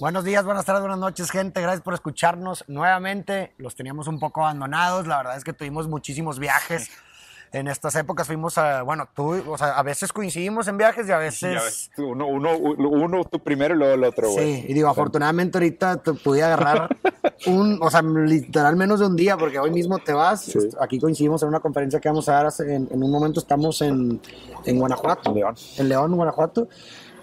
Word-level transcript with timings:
Buenos 0.00 0.24
días, 0.24 0.46
buenas 0.46 0.64
tardes, 0.64 0.80
buenas 0.80 0.98
noches, 0.98 1.30
gente. 1.30 1.60
Gracias 1.60 1.82
por 1.82 1.92
escucharnos 1.92 2.64
nuevamente. 2.68 3.52
Los 3.58 3.76
teníamos 3.76 4.08
un 4.08 4.18
poco 4.18 4.40
abandonados. 4.40 5.06
La 5.06 5.18
verdad 5.18 5.36
es 5.36 5.44
que 5.44 5.52
tuvimos 5.52 5.88
muchísimos 5.88 6.38
viajes. 6.38 6.88
En 7.52 7.68
estas 7.68 7.94
épocas 7.96 8.26
fuimos 8.26 8.56
a, 8.56 8.80
bueno, 8.80 9.10
tú, 9.14 9.42
o 9.46 9.58
sea, 9.58 9.72
a 9.76 9.82
veces 9.82 10.10
coincidimos 10.10 10.68
en 10.68 10.78
viajes 10.78 11.06
y 11.06 11.12
a 11.12 11.18
veces... 11.18 11.90
uno, 11.98 12.26
uno, 12.28 12.56
uno, 12.56 13.24
tú 13.24 13.40
primero 13.40 13.74
y 13.74 13.76
luego 13.76 13.92
el 13.92 14.04
otro, 14.04 14.30
güey. 14.30 14.62
Sí, 14.62 14.66
y 14.68 14.72
digo, 14.72 14.88
afortunadamente 14.88 15.58
ahorita 15.58 15.98
te 15.98 16.14
pude 16.14 16.44
agarrar 16.44 16.96
un, 17.46 17.78
o 17.82 17.90
sea, 17.90 18.00
literal 18.00 18.76
menos 18.76 19.00
de 19.00 19.06
un 19.06 19.16
día, 19.16 19.36
porque 19.36 19.58
hoy 19.58 19.70
mismo 19.70 19.98
te 19.98 20.14
vas. 20.14 20.50
Aquí 20.80 20.98
coincidimos 20.98 21.42
en 21.42 21.50
una 21.50 21.60
conferencia 21.60 22.00
que 22.00 22.08
vamos 22.08 22.26
a 22.30 22.42
dar 22.42 22.52
en, 22.60 22.88
en 22.90 23.02
un 23.02 23.10
momento, 23.10 23.38
estamos 23.38 23.82
en, 23.82 24.18
en 24.64 24.78
Guanajuato. 24.78 25.34
León. 25.34 25.56
En 25.76 25.90
León, 25.90 26.16
Guanajuato. 26.16 26.68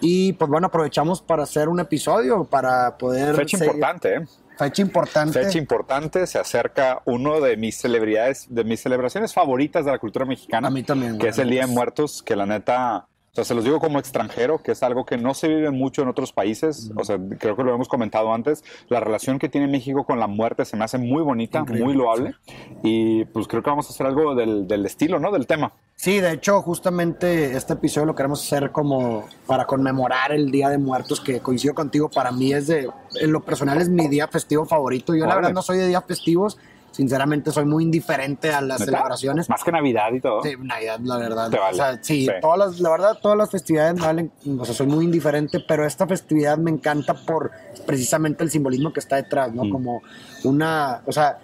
Y 0.02 0.34
pues 0.34 0.50
bueno, 0.50 0.68
aprovechamos 0.68 1.22
para 1.22 1.44
hacer 1.44 1.70
un 1.70 1.80
episodio, 1.80 2.44
para 2.44 2.98
poder... 2.98 3.36
Fecha 3.36 3.58
importante, 3.58 4.16
¿eh? 4.16 4.26
Fecha 4.58 4.82
importante. 4.82 5.44
Fecha 5.44 5.58
importante, 5.60 6.26
se 6.26 6.40
acerca 6.40 7.02
uno 7.06 7.40
de 7.40 7.58
mis 7.58 7.78
celebridades, 7.78 8.48
de 8.50 8.64
mis 8.64 8.82
celebraciones 8.82 9.34
favoritas 9.34 9.86
de 9.86 9.92
la 9.92 10.00
cultura 10.00 10.26
mexicana. 10.26 10.70
A 10.70 10.72
mí 10.72 10.82
también. 10.82 11.20
Que 11.20 11.28
es 11.28 11.38
el 11.38 11.52
Día 11.52 11.68
de 11.68 11.68
Muertos, 11.68 12.24
que 12.24 12.36
la 12.36 12.48
neta 12.48 13.08
sea, 13.38 13.46
se 13.46 13.54
los 13.54 13.64
digo 13.64 13.80
como 13.80 14.00
extranjero, 14.00 14.64
que 14.64 14.72
es 14.72 14.82
algo 14.82 15.06
que 15.06 15.18
no 15.18 15.36
se 15.36 15.48
vive 15.48 15.70
mucho 15.70 16.02
en 16.02 16.08
otros 16.08 16.34
países. 16.34 16.92
O 16.96 17.04
sea, 17.04 17.20
creo 17.38 17.56
que 17.56 17.64
lo 17.64 17.76
hemos 17.76 17.88
comentado 17.88 18.34
antes. 18.34 18.64
La 18.90 19.00
relación 19.00 19.38
que 19.38 19.48
tiene 19.48 19.68
México 19.68 20.06
con 20.06 20.20
la 20.20 20.26
muerte 20.26 20.66
se 20.66 20.76
me 20.76 20.84
hace 20.84 20.98
muy 20.98 21.22
bonita, 21.22 21.64
muy 21.64 21.94
loable. 21.94 22.34
Y 22.82 23.26
pues 23.26 23.48
creo 23.48 23.62
que 23.62 23.70
vamos 23.70 23.86
a 23.88 23.90
hacer 23.90 24.08
algo 24.08 24.34
del, 24.34 24.68
del, 24.68 24.86
estilo, 24.88 25.20
¿no? 25.20 25.32
Del 25.32 25.46
tema. 25.46 25.72
Sí, 25.96 26.20
de 26.20 26.32
hecho, 26.32 26.62
justamente 26.64 27.56
este 27.56 27.74
episodio 27.74 28.08
lo 28.08 28.16
queremos 28.16 28.44
hacer 28.44 28.72
como 28.72 29.26
para 29.46 29.66
conmemorar 29.66 30.32
el 30.32 30.50
Día 30.50 30.70
de 30.70 30.80
Muertos, 30.80 31.22
que 31.22 31.40
coincido 31.40 31.76
contigo. 31.76 32.10
Para 32.10 32.32
mí 32.32 32.54
es 32.54 32.66
de, 32.66 32.90
en 33.22 33.32
lo 33.32 33.42
personal 33.42 33.80
es 33.80 33.90
mi 33.90 34.08
día 34.08 34.28
festivo 34.28 34.66
favorito. 34.66 35.14
Yo, 35.14 35.28
la 35.28 35.36
verdad, 35.36 35.54
no 35.54 35.62
soy 35.62 35.78
de 35.78 35.88
días 35.88 36.04
festivos 36.08 36.58
sinceramente 36.98 37.52
soy 37.52 37.66
muy 37.66 37.84
indiferente 37.84 38.52
a 38.52 38.60
las 38.60 38.84
celebraciones. 38.84 39.48
Más 39.50 39.64
que 39.64 39.72
Navidad 39.72 40.12
y 40.14 40.20
todo. 40.20 40.42
Sí, 40.42 40.56
Navidad, 40.60 41.00
la 41.04 41.18
verdad. 41.18 41.52
Te 41.52 41.60
vale. 41.60 41.74
O 41.74 41.76
sea, 41.76 42.00
sí, 42.02 42.28
Todas 42.42 42.58
las, 42.58 42.80
la 42.80 42.90
verdad, 42.90 43.20
todas 43.22 43.38
las 43.38 43.52
festividades 43.52 44.02
valen, 44.02 44.32
o 44.58 44.66
sea, 44.66 44.74
soy 44.74 44.88
muy 44.88 45.06
indiferente, 45.06 45.60
pero 45.60 45.86
esta 45.86 46.08
festividad 46.08 46.58
me 46.58 46.72
encanta 46.72 47.14
por 47.14 47.52
precisamente 47.86 48.44
el 48.44 48.50
simbolismo 48.50 48.92
que 48.92 49.00
está 49.00 49.18
detrás, 49.18 49.54
¿no? 49.54 49.66
Mm. 49.66 49.70
Como 49.70 50.02
una, 50.44 51.04
o 51.06 51.12
sea, 51.12 51.38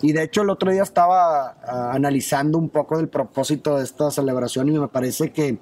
y 0.00 0.12
de 0.12 0.22
hecho 0.22 0.42
el 0.42 0.50
otro 0.50 0.70
día 0.70 0.84
estaba 0.84 1.56
ah, 1.60 1.90
analizando 1.92 2.56
un 2.56 2.68
poco 2.68 2.96
del 2.96 3.08
propósito 3.08 3.78
de 3.78 3.82
esta 3.82 4.12
celebración 4.12 4.68
y 4.68 4.78
me 4.78 4.86
parece 4.86 5.32
que, 5.32 5.58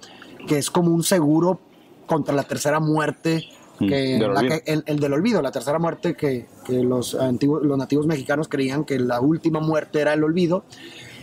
que 0.46 0.58
es 0.58 0.70
como 0.70 0.90
un 0.90 1.04
seguro 1.04 1.58
contra 2.06 2.34
la 2.34 2.42
tercera 2.42 2.80
muerte 2.80 3.48
que, 3.78 4.16
el, 4.16 5.00
del 5.00 5.12
olvido, 5.12 5.42
la 5.42 5.50
tercera 5.50 5.78
muerte 5.78 6.14
que, 6.14 6.46
los, 6.68 7.14
antiguos, 7.14 7.62
los 7.64 7.78
nativos 7.78 8.06
mexicanos 8.06 8.48
creían 8.48 8.84
que 8.84 8.98
la 8.98 9.20
última 9.20 9.60
muerte 9.60 10.00
era 10.00 10.14
el 10.14 10.24
olvido. 10.24 10.64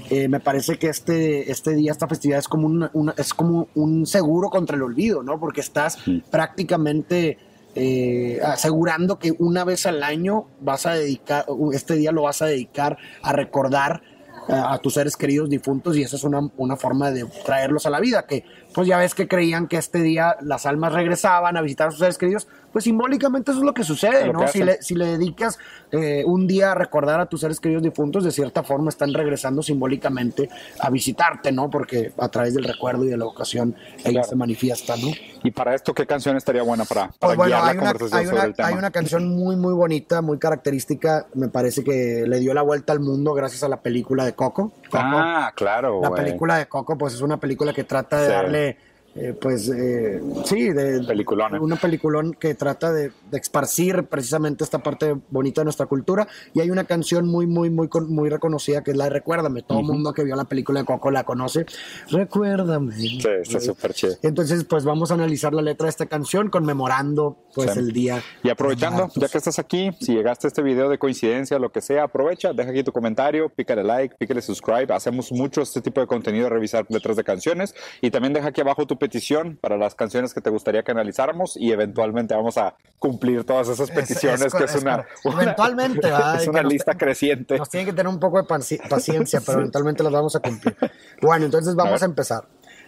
Eh, 0.09 0.27
me 0.27 0.39
parece 0.39 0.77
que 0.77 0.87
este, 0.87 1.51
este 1.51 1.73
día, 1.73 1.91
esta 1.91 2.07
festividad 2.07 2.39
es 2.39 2.47
como, 2.47 2.67
una, 2.67 3.13
es 3.17 3.33
como 3.33 3.67
un 3.73 4.05
seguro 4.05 4.49
contra 4.49 4.75
el 4.75 4.83
olvido, 4.83 5.23
¿no? 5.23 5.39
Porque 5.39 5.61
estás 5.61 5.97
prácticamente 6.29 7.39
eh, 7.73 8.39
asegurando 8.43 9.17
que 9.17 9.33
una 9.39 9.63
vez 9.63 9.85
al 9.85 10.03
año 10.03 10.45
vas 10.61 10.85
a 10.85 10.93
dedicar, 10.93 11.45
este 11.73 11.95
día 11.95 12.11
lo 12.11 12.23
vas 12.23 12.41
a 12.41 12.45
dedicar 12.45 12.97
a 13.21 13.33
recordar 13.33 14.01
eh, 14.47 14.53
a 14.53 14.77
tus 14.77 14.93
seres 14.93 15.17
queridos 15.17 15.49
difuntos 15.49 15.97
y 15.97 16.03
esa 16.03 16.15
es 16.17 16.23
una, 16.23 16.51
una, 16.55 16.75
forma 16.75 17.09
de 17.09 17.25
traerlos 17.43 17.87
a 17.87 17.89
la 17.89 17.99
vida, 17.99 18.27
que 18.27 18.45
pues 18.75 18.89
ya 18.89 18.97
ves 18.97 19.15
que 19.15 19.25
creían 19.25 19.67
que 19.67 19.77
este 19.77 20.01
día 20.01 20.35
las 20.41 20.65
almas 20.65 20.91
regresaban 20.91 21.55
a 21.55 21.61
visitar 21.61 21.87
a 21.87 21.91
sus 21.91 22.01
seres 22.01 22.17
queridos, 22.17 22.45
pues 22.73 22.83
simbólicamente 22.83 23.51
eso 23.51 23.61
es 23.61 23.65
lo 23.65 23.73
que 23.73 23.85
sucede, 23.85 24.33
¿no? 24.33 24.45
Si 24.49 24.61
le, 24.61 24.81
si 24.81 24.95
le, 24.95 25.05
dedicas 25.05 25.57
eh, 25.93 26.23
un 26.25 26.45
día 26.45 26.73
a 26.73 26.75
recordar 26.75 27.21
a 27.21 27.25
tus 27.27 27.39
seres 27.39 27.61
queridos 27.61 27.81
difuntos, 27.81 28.25
de 28.25 28.31
cierta 28.31 28.63
forma 28.63 28.89
están 28.89 29.13
regresando 29.13 29.63
simbólicamente 29.63 30.49
a 30.81 30.89
visitarte, 30.89 31.53
¿no? 31.53 31.69
Porque 31.69 32.11
a 32.17 32.27
través 32.27 32.53
del 32.53 32.65
recuerdo 32.65 33.05
y 33.05 33.07
de 33.07 33.15
la 33.15 33.23
vocación 33.23 33.77
ella 34.03 34.23
se 34.23 34.35
manifiesta, 34.35 34.97
¿no? 34.97 35.07
Y 35.41 35.51
para 35.51 35.73
esto, 35.73 35.93
¿qué 35.93 36.05
canción 36.05 36.35
estaría 36.35 36.63
buena 36.63 36.83
para, 36.83 37.11
para 37.17 37.35
pues 37.35 37.47
guiar 37.47 37.63
la 37.63 37.75
conversación 37.77 38.25
sobre 38.25 38.43
el 38.43 38.53
tema? 38.55 38.67
Hay 38.67 38.73
una 38.73 38.91
canción 38.91 39.29
muy, 39.29 39.55
muy 39.55 39.73
bonita, 39.73 40.21
muy 40.21 40.37
característica, 40.37 41.27
me 41.33 41.47
parece 41.47 41.81
que 41.81 42.25
le 42.27 42.39
dio 42.41 42.53
la 42.53 42.61
vuelta 42.61 42.91
al 42.91 42.99
mundo 42.99 43.33
gracias 43.33 43.63
a 43.63 43.69
la 43.69 43.77
película 43.77 44.25
de 44.25 44.33
Coco. 44.33 44.73
ah, 44.91 45.53
claro. 45.55 46.01
La 46.01 46.11
película 46.11 46.57
de 46.57 46.65
Coco, 46.65 46.97
pues 46.97 47.13
es 47.13 47.21
una 47.21 47.37
película 47.37 47.71
que 47.71 47.85
trata 47.85 48.19
de 48.19 48.27
darle 48.27 48.64
de 48.65 48.77
eh, 49.15 49.33
pues 49.39 49.69
eh, 49.69 50.21
sí, 50.43 50.73
de 50.73 51.01
peliculón, 51.03 51.57
una 51.61 51.77
peliculón 51.77 52.33
que 52.33 52.53
trata 52.53 52.91
de, 52.91 53.11
de, 53.31 53.37
esparcir 53.37 54.03
precisamente 54.03 54.65
esta 54.65 54.79
parte 54.79 55.15
bonita 55.29 55.61
de 55.61 55.65
nuestra 55.65 55.85
cultura. 55.85 56.27
Y 56.53 56.59
hay 56.59 56.69
una 56.69 56.83
canción 56.83 57.25
muy 57.25 57.47
muy 57.47 57.69
muy 57.69 57.87
muy 58.09 58.29
reconocida 58.29 58.83
que 58.83 58.91
es 58.91 58.97
la 58.97 59.05
de 59.05 59.11
Recuérdame, 59.11 59.61
todo 59.61 59.79
el 59.79 59.85
mundo 59.85 60.13
que 60.13 60.25
vio 60.25 60.35
la 60.35 60.43
película 60.43 60.81
de 60.81 60.85
Coco 60.85 61.11
la 61.11 61.23
conoce, 61.23 61.65
Recuérdame. 62.09 62.93
Sí, 62.93 63.19
está 63.41 63.61
súper 63.61 63.93
chido. 63.93 64.15
Entonces 64.21 64.65
pues 64.65 64.83
vamos 64.83 65.11
a 65.11 65.13
analizar 65.13 65.53
la 65.53 65.61
letra 65.61 65.85
de 65.85 65.91
esta 65.91 66.07
canción 66.07 66.49
conmemorando 66.49 67.37
pues 67.53 67.77
el 67.77 67.93
día. 67.93 68.21
Y 68.43 68.49
aprovechando, 68.49 69.09
ya 69.15 69.29
que 69.29 69.37
estás 69.37 69.59
aquí, 69.59 69.91
si 70.01 70.13
llegaste 70.13 70.47
a 70.47 70.49
este 70.49 70.61
video 70.61 70.89
de 70.89 70.97
coincidencia, 70.97 71.57
lo 71.57 71.71
que 71.71 71.79
sea, 71.79 72.03
aprovecha, 72.03 72.51
deja 72.51 72.71
aquí 72.71 72.83
tu 72.83 72.91
comentario, 72.91 73.47
pícale 73.47 73.83
like, 73.83 74.15
pícale 74.17 74.41
subscribe, 74.41 74.93
hacemos 74.93 75.31
mucho 75.31 75.61
este 75.61 75.81
tipo 75.81 76.01
de 76.01 76.07
contenido, 76.07 76.49
revisar 76.49 76.85
letras 76.89 77.15
de 77.15 77.23
canciones. 77.23 77.73
Y 78.01 78.11
también 78.11 78.33
deja 78.33 78.49
aquí 78.49 78.59
abajo 78.59 78.85
tu 78.85 78.97
petición 79.05 79.55
para 79.61 79.77
las 79.77 79.93
canciones 79.93 80.33
que 80.33 80.41
te 80.41 80.49
gustaría 80.49 80.81
que 80.81 80.91
analizáramos 80.91 81.55
y 81.57 81.71
eventualmente 81.71 82.33
vamos 82.33 82.57
a 82.57 82.75
cumplir 82.97 83.43
todas 83.43 83.67
esas 83.67 83.91
peticiones, 83.91 84.51
que 84.51 84.63
es, 84.63 84.75
una, 84.81 85.05
eventualmente 85.23 86.09
es 86.37 86.47
una 86.47 86.63
lista 86.63 86.95
creciente. 86.95 87.59
Nos 87.59 87.69
tienen 87.69 87.85
que 87.85 87.93
tener 87.93 88.07
un 88.07 88.19
poco 88.19 88.41
de 88.41 88.47
paciencia, 88.89 89.41
pero 89.45 89.59
eventualmente 89.59 90.01
las 90.01 90.11
vamos 90.11 90.35
a 90.35 90.39
cumplir. 90.39 90.75
Bueno, 91.21 91.45
entonces 91.45 91.75
vamos 91.75 92.01
a, 92.01 92.05
a 92.05 92.07
empezar. 92.07 92.45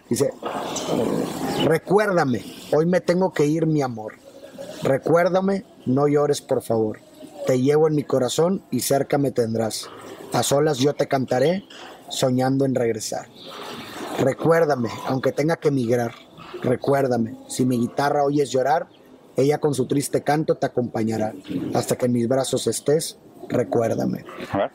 Dice, 0.09 0.31
recuérdame, 1.65 2.43
hoy 2.73 2.87
me 2.87 2.99
tengo 2.99 3.31
que 3.31 3.45
ir, 3.45 3.67
mi 3.67 3.83
amor. 3.83 4.13
Recuérdame, 4.81 5.65
no 5.85 6.07
llores, 6.07 6.41
por 6.41 6.63
favor. 6.63 6.99
Te 7.45 7.61
llevo 7.61 7.87
en 7.87 7.95
mi 7.95 8.03
corazón 8.03 8.63
y 8.71 8.79
cerca 8.79 9.19
me 9.19 9.31
tendrás. 9.31 9.87
A 10.33 10.41
solas 10.41 10.79
yo 10.79 10.95
te 10.95 11.07
cantaré, 11.07 11.63
soñando 12.09 12.65
en 12.65 12.73
regresar. 12.73 13.27
Recuérdame, 14.19 14.89
aunque 15.05 15.31
tenga 15.31 15.57
que 15.57 15.67
emigrar, 15.69 16.13
recuérdame, 16.61 17.35
si 17.47 17.65
mi 17.65 17.77
guitarra 17.77 18.23
oyes 18.23 18.51
llorar, 18.51 18.87
ella 19.35 19.59
con 19.59 19.73
su 19.73 19.85
triste 19.85 20.23
canto 20.23 20.55
te 20.55 20.65
acompañará. 20.65 21.33
Hasta 21.73 21.95
que 21.95 22.07
en 22.07 22.13
mis 22.13 22.27
brazos 22.27 22.65
estés, 22.65 23.19
recuérdame. 23.49 24.25
A 24.51 24.57
ver, 24.57 24.71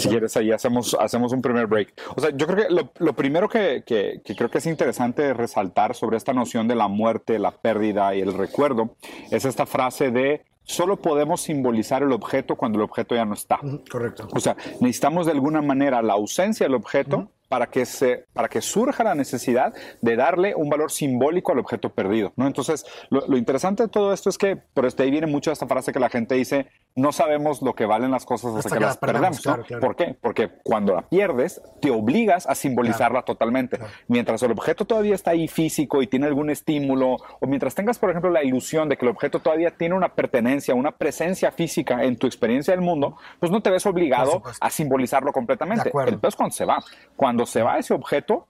si 0.00 0.08
quieres 0.08 0.36
ahí 0.36 0.52
hacemos, 0.52 0.96
hacemos 0.98 1.32
un 1.32 1.42
primer 1.42 1.66
break. 1.66 1.92
O 2.16 2.20
sea, 2.20 2.30
yo 2.30 2.46
creo 2.46 2.68
que 2.68 2.88
lo, 2.98 3.12
primero 3.14 3.48
que, 3.48 3.82
que, 3.84 4.20
creo 4.36 4.50
que 4.50 4.58
es 4.58 4.66
interesante 4.66 5.34
resaltar 5.34 5.94
sobre 5.94 6.16
esta 6.16 6.32
noción 6.32 6.68
de 6.68 6.76
la 6.76 6.88
muerte, 6.88 7.38
la 7.38 7.50
pérdida 7.50 8.14
y 8.14 8.20
el 8.20 8.32
recuerdo 8.32 8.96
es 9.30 9.44
esta 9.44 9.66
frase 9.66 10.10
de 10.10 10.44
solo 10.62 10.96
podemos 10.96 11.42
simbolizar 11.42 12.02
el 12.02 12.12
objeto 12.12 12.56
cuando 12.56 12.78
el 12.78 12.84
objeto 12.84 13.14
ya 13.14 13.24
no 13.24 13.34
está. 13.34 13.58
Correcto. 13.90 14.28
O 14.32 14.40
sea, 14.40 14.56
necesitamos 14.80 15.26
de 15.26 15.32
alguna 15.32 15.60
manera 15.60 16.00
la 16.02 16.14
ausencia 16.14 16.66
del 16.66 16.74
objeto 16.74 17.30
para 17.48 17.66
que, 17.66 17.84
se, 17.86 18.24
para 18.32 18.48
que 18.48 18.60
surja 18.60 19.04
la 19.04 19.14
necesidad 19.14 19.74
de 20.00 20.16
darle 20.16 20.54
un 20.54 20.68
valor 20.68 20.90
simbólico 20.90 21.52
al 21.52 21.58
objeto 21.58 21.90
perdido. 21.90 22.32
¿no? 22.36 22.46
Entonces, 22.46 22.84
lo, 23.10 23.36
interesante 23.36 23.84
de 23.84 23.88
todo 23.88 24.12
esto 24.12 24.30
es 24.30 24.38
que 24.38 24.56
por 24.56 24.86
este 24.86 25.02
ahí 25.02 25.10
viene 25.10 25.26
mucho 25.26 25.52
esta 25.52 25.66
frase 25.66 25.92
que 25.92 26.00
la 26.00 26.08
gente 26.08 26.34
dice, 26.34 26.68
no 26.96 27.12
sabemos 27.12 27.60
lo 27.62 27.74
que 27.74 27.86
valen 27.86 28.10
las 28.10 28.24
cosas 28.24 28.54
hasta, 28.54 28.76
que, 28.76 28.84
las 28.84 28.96
perdemos. 28.96 29.42
¿Por 29.80 29.96
qué? 29.96 30.16
Porque 30.20 30.50
cuando 30.62 30.94
la 30.94 31.02
pierdes, 31.02 31.60
te 31.80 31.90
obligas 31.90 32.46
a 32.46 32.54
simbolizarla 32.54 33.22
totalmente. 33.22 33.78
Mientras 34.08 34.42
el 34.42 34.52
objeto 34.52 34.84
todavía 34.84 35.14
está 35.14 35.32
ahí 35.32 35.48
físico 35.48 36.02
y 36.02 36.06
tiene 36.06 36.26
algún 36.26 36.50
estímulo, 36.50 37.16
o 37.40 37.46
mientras 37.46 37.74
tengas, 37.74 37.98
por 37.98 38.10
ejemplo, 38.10 38.30
la 38.30 38.44
ilusión 38.44 38.88
de 38.88 38.96
que 38.96 39.04
el 39.04 39.10
objeto 39.10 39.40
todavía 39.40 39.70
tiene 39.72 39.94
una 39.94 40.14
pertenencia, 40.14 40.74
una 40.74 40.92
presencia 40.92 41.50
física 41.50 42.02
en 42.04 42.16
tu 42.16 42.26
experiencia 42.26 42.72
del 42.72 42.80
mundo, 42.80 43.16
pues 43.40 43.50
no 43.50 43.60
te 43.60 43.70
ves 43.70 43.84
obligado 43.86 44.42
a 44.60 44.70
simbolizarlo 44.70 45.32
completamente. 45.32 45.90
Entonces, 45.92 46.36
cuando 46.36 46.54
se 46.54 46.64
va, 46.64 46.78
cuando 47.16 47.33
se 47.46 47.62
va 47.62 47.78
ese 47.78 47.94
objeto, 47.94 48.46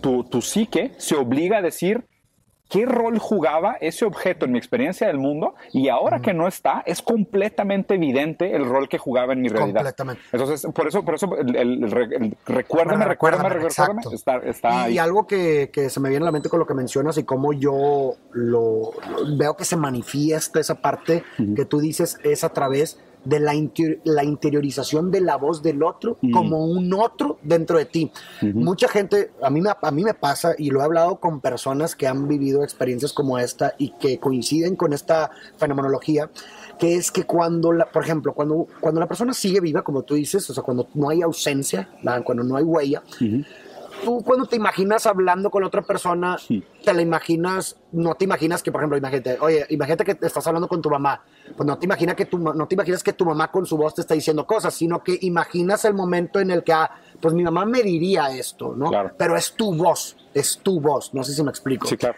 tu, 0.00 0.40
psique 0.40 0.92
se 0.96 1.16
obliga 1.16 1.58
a 1.58 1.62
decir, 1.62 2.04
qué 2.68 2.84
rol 2.84 3.18
jugaba 3.18 3.76
ese 3.80 4.04
objeto 4.04 4.46
en 4.46 4.52
mi 4.52 4.58
experiencia 4.58 5.06
del 5.06 5.18
mundo 5.18 5.54
y 5.72 5.88
ahora 5.88 6.20
que 6.20 6.34
no 6.34 6.48
está, 6.48 6.82
es 6.86 7.02
completamente 7.02 7.94
evidente 7.94 8.56
el 8.56 8.64
rol 8.64 8.88
que 8.88 8.98
jugaba 8.98 9.34
en 9.34 9.42
mi 9.42 9.48
realidad. 9.48 9.80
Completamente. 9.80 10.22
Entonces, 10.32 10.66
por 10.74 10.88
eso, 10.88 11.04
por 11.04 11.14
eso 11.14 11.36
el, 11.36 12.36
recuérdame, 12.46 13.04
recuérdame, 13.04 13.48
recuérdame, 13.50 14.02
está, 14.46 14.90
y, 14.90 14.98
algo 14.98 15.26
que, 15.26 15.70
se 15.88 16.00
me 16.00 16.08
viene 16.08 16.24
a 16.24 16.26
la 16.26 16.32
mente 16.32 16.48
con 16.48 16.58
lo 16.58 16.66
que 16.66 16.74
mencionas 16.74 17.18
y 17.18 17.24
cómo 17.24 17.52
yo 17.52 18.14
lo, 18.32 18.92
veo 19.36 19.56
que 19.56 19.64
se 19.64 19.76
manifiesta 19.76 20.58
esa 20.58 20.76
parte 20.76 21.22
que 21.54 21.64
tú 21.64 21.80
dices 21.80 22.18
es 22.24 22.42
a 22.44 22.48
través 22.48 22.98
de 23.26 23.40
la, 23.40 23.52
la 24.04 24.24
interiorización 24.24 25.10
de 25.10 25.20
la 25.20 25.36
voz 25.36 25.62
del 25.62 25.82
otro 25.82 26.16
como 26.32 26.64
un 26.64 26.92
otro 26.94 27.38
dentro 27.42 27.78
de 27.78 27.84
ti. 27.86 28.10
Mucha 28.40 28.88
gente, 28.88 29.32
a 29.42 29.50
mí, 29.50 29.60
me, 29.60 29.70
a 29.80 29.90
mí 29.90 30.04
me 30.04 30.14
pasa, 30.14 30.54
y 30.56 30.70
lo 30.70 30.80
he 30.80 30.84
hablado 30.84 31.16
con 31.16 31.40
personas 31.40 31.96
que 31.96 32.06
han 32.06 32.28
vivido 32.28 32.62
experiencias 32.62 33.12
como 33.12 33.38
esta 33.38 33.74
y 33.78 33.90
que 33.98 34.18
coinciden 34.18 34.76
con 34.76 34.92
esta 34.92 35.30
fenomenología, 35.58 36.30
que 36.78 36.96
es 36.96 37.10
que 37.10 37.24
cuando, 37.24 37.72
la, 37.72 37.86
por 37.86 38.04
ejemplo, 38.04 38.32
cuando, 38.32 38.68
cuando 38.80 39.00
la 39.00 39.08
persona 39.08 39.34
sigue 39.34 39.60
viva, 39.60 39.82
como 39.82 40.02
tú 40.02 40.14
dices, 40.14 40.48
o 40.48 40.54
sea, 40.54 40.62
cuando 40.62 40.88
no 40.94 41.08
hay 41.08 41.22
ausencia, 41.22 41.88
cuando 42.24 42.44
no 42.44 42.56
hay 42.56 42.64
huella, 42.64 43.02
tú 44.04 44.22
cuando 44.24 44.46
te 44.46 44.56
imaginas 44.56 45.06
hablando 45.06 45.50
con 45.50 45.64
otra 45.64 45.82
persona, 45.82 46.36
te 46.84 46.94
la 46.94 47.02
imaginas, 47.02 47.76
no 47.92 48.14
te 48.14 48.24
imaginas 48.24 48.62
que, 48.62 48.72
por 48.72 48.80
ejemplo, 48.80 48.96
imagínate, 48.96 49.38
oye, 49.40 49.66
imagínate 49.70 50.04
que 50.04 50.14
te 50.14 50.26
estás 50.26 50.46
hablando 50.46 50.68
con 50.68 50.80
tu 50.82 50.90
mamá, 50.90 51.22
pues 51.56 51.66
no 51.66 51.78
te 51.78 51.86
imaginas 51.86 52.16
que 52.16 52.26
tu, 52.26 52.38
no 52.38 52.66
te 52.66 52.74
imaginas 52.74 53.02
que 53.02 53.12
tu 53.12 53.24
mamá 53.24 53.50
con 53.50 53.66
su 53.66 53.76
voz 53.76 53.94
te 53.94 54.00
está 54.02 54.14
diciendo 54.14 54.46
cosas, 54.46 54.74
sino 54.74 55.02
que 55.02 55.18
imaginas 55.22 55.84
el 55.84 55.94
momento 55.94 56.40
en 56.40 56.50
el 56.50 56.64
que, 56.64 56.72
ah, 56.72 56.90
pues 57.20 57.34
mi 57.34 57.42
mamá 57.42 57.64
me 57.64 57.82
diría 57.82 58.30
esto, 58.30 58.74
¿no? 58.76 58.90
Pero 59.16 59.36
es 59.36 59.52
tu 59.52 59.74
voz, 59.74 60.16
es 60.34 60.58
tu 60.58 60.80
voz, 60.80 61.12
no 61.14 61.24
sé 61.24 61.32
si 61.32 61.42
me 61.42 61.50
explico. 61.50 61.86
Sí, 61.86 61.96
claro. 61.96 62.16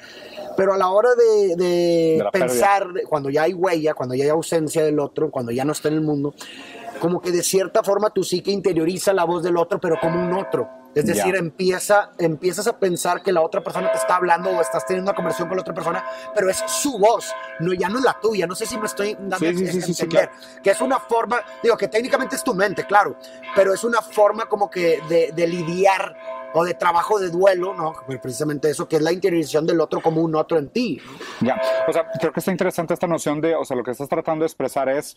Pero 0.56 0.74
a 0.74 0.76
la 0.76 0.88
hora 0.88 1.10
de, 1.14 2.24
pensar, 2.32 2.88
cuando 3.08 3.30
ya 3.30 3.42
hay 3.42 3.54
huella, 3.54 3.94
cuando 3.94 4.16
ya 4.16 4.24
hay 4.24 4.30
ausencia 4.30 4.84
del 4.84 4.98
otro, 4.98 5.30
cuando 5.30 5.52
ya 5.52 5.64
no 5.64 5.70
está 5.70 5.86
en 5.86 5.94
el 5.94 6.00
mundo, 6.00 6.34
como 6.98 7.20
que 7.20 7.30
de 7.30 7.44
cierta 7.44 7.84
forma 7.84 8.10
tu 8.10 8.24
psique 8.24 8.50
interioriza 8.50 9.12
la 9.12 9.22
voz 9.22 9.44
del 9.44 9.56
otro, 9.56 9.80
pero 9.80 9.98
como 10.00 10.20
un 10.20 10.32
otro. 10.32 10.68
Es 10.98 11.06
decir, 11.06 11.36
empieza, 11.36 12.10
empiezas 12.18 12.66
a 12.66 12.78
pensar 12.78 13.22
que 13.22 13.32
la 13.32 13.40
otra 13.40 13.62
persona 13.62 13.90
te 13.92 13.98
está 13.98 14.16
hablando 14.16 14.50
o 14.50 14.60
estás 14.60 14.84
teniendo 14.84 15.10
una 15.10 15.16
conversación 15.16 15.48
con 15.48 15.56
la 15.56 15.62
otra 15.62 15.74
persona, 15.74 16.04
pero 16.34 16.50
es 16.50 16.62
su 16.66 16.98
voz, 16.98 17.32
no, 17.60 17.72
ya 17.72 17.88
no 17.88 17.98
es 17.98 18.04
la 18.04 18.18
tuya. 18.20 18.46
No 18.46 18.54
sé 18.54 18.66
si 18.66 18.76
me 18.78 18.86
estoy 18.86 19.14
dando 19.14 19.46
a 19.46 19.48
entender. 19.48 20.30
Que 20.62 20.70
es 20.70 20.80
una 20.80 20.98
forma, 20.98 21.40
digo, 21.62 21.76
que 21.76 21.88
técnicamente 21.88 22.36
es 22.36 22.42
tu 22.42 22.54
mente, 22.54 22.84
claro, 22.84 23.16
pero 23.54 23.72
es 23.72 23.84
una 23.84 24.02
forma 24.02 24.46
como 24.46 24.68
que 24.68 25.00
de, 25.08 25.32
de 25.32 25.46
lidiar 25.46 26.16
o 26.54 26.64
de 26.64 26.74
trabajo 26.74 27.18
de 27.18 27.30
duelo, 27.30 27.74
¿no? 27.74 27.94
Precisamente 28.20 28.70
eso, 28.70 28.88
que 28.88 28.96
es 28.96 29.02
la 29.02 29.12
interiorización 29.12 29.66
del 29.66 29.80
otro 29.80 30.00
como 30.00 30.22
un 30.22 30.34
otro 30.34 30.58
en 30.58 30.68
ti. 30.70 31.00
Ya, 31.40 31.60
o 31.86 31.92
sea, 31.92 32.06
creo 32.18 32.32
que 32.32 32.40
está 32.40 32.50
interesante 32.50 32.94
esta 32.94 33.06
noción 33.06 33.40
de, 33.40 33.54
o 33.54 33.64
sea, 33.64 33.76
lo 33.76 33.84
que 33.84 33.90
estás 33.90 34.08
tratando 34.08 34.42
de 34.42 34.46
expresar 34.46 34.88
es 34.88 35.16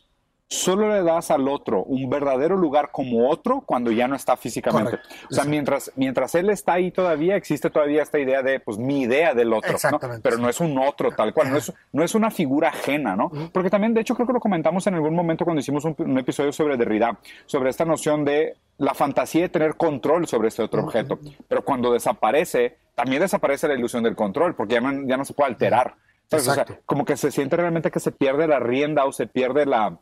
solo 0.52 0.90
le 0.90 1.02
das 1.02 1.32
al 1.32 1.48
otro 1.48 1.82
un 1.84 2.10
verdadero 2.10 2.58
lugar 2.58 2.92
como 2.92 3.30
otro 3.30 3.62
cuando 3.62 3.90
ya 3.90 4.10
no 4.10 4.18
está 4.18 4.36
físicamente. 4.36 5.00
O 5.30 5.34
sea, 5.34 5.46
mientras, 5.46 5.94
mientras 5.96 6.36
él 6.36 6.50
está 6.50 6.74
ahí 6.74 6.92
todavía, 6.92 7.38
existe 7.38 7.70
todavía 7.70 8.04
esta 8.04 8.20
idea 8.20 8.44
de, 8.44 8.60
pues, 8.60 8.78
mi 8.78 9.04
idea 9.04 9.34
del 9.34 9.54
otro, 9.54 9.78
¿no? 9.90 10.00
Pero 10.22 10.38
no 10.38 10.50
es 10.50 10.60
un 10.60 10.78
otro 10.78 11.12
tal 11.12 11.34
cual, 11.34 11.52
no 11.52 11.58
es, 11.58 11.72
no 11.94 12.04
es 12.04 12.16
una 12.16 12.30
figura 12.32 12.68
ajena, 12.68 13.16
¿no? 13.16 13.32
Porque 13.54 13.70
también, 13.70 13.94
de 13.94 14.02
hecho, 14.02 14.14
creo 14.14 14.28
que 14.28 14.34
lo 14.34 14.42
comentamos 14.42 14.86
en 14.88 14.96
algún 14.96 15.16
momento 15.16 15.46
cuando 15.46 15.62
hicimos 15.62 15.86
un, 15.86 16.18
episodio 16.20 16.52
sobre 16.52 16.76
Derrida, 16.76 17.18
sobre 17.46 17.70
esta 17.70 17.86
noción 17.86 18.26
de 18.26 18.58
la 18.78 18.94
fantasía 18.94 19.44
de 19.44 19.50
tener 19.50 19.76
control 19.76 20.28
sobre 20.28 20.50
este 20.50 20.64
otro 20.64 20.84
objeto. 20.84 21.18
Pero 21.48 21.64
cuando 21.64 21.94
desaparece, 21.94 22.76
también 22.94 23.22
desaparece 23.22 23.70
la 23.70 23.76
ilusión 23.76 24.04
del 24.04 24.18
control, 24.18 24.54
porque 24.56 24.74
ya 24.74 24.82
no, 24.82 25.08
ya 25.08 25.16
no 25.16 25.24
se 25.24 25.34
puede 25.34 25.52
alterar. 25.52 25.96
O 26.30 26.40
sea, 26.40 26.66
como 26.86 27.06
que 27.06 27.16
se 27.16 27.32
siente 27.32 27.56
realmente 27.56 27.90
que 27.90 28.00
se 28.02 28.12
pierde 28.12 28.48
la 28.48 28.60
rienda 28.60 29.06
o 29.06 29.14
se 29.14 29.28
pierde 29.28 29.66
la 29.66 29.98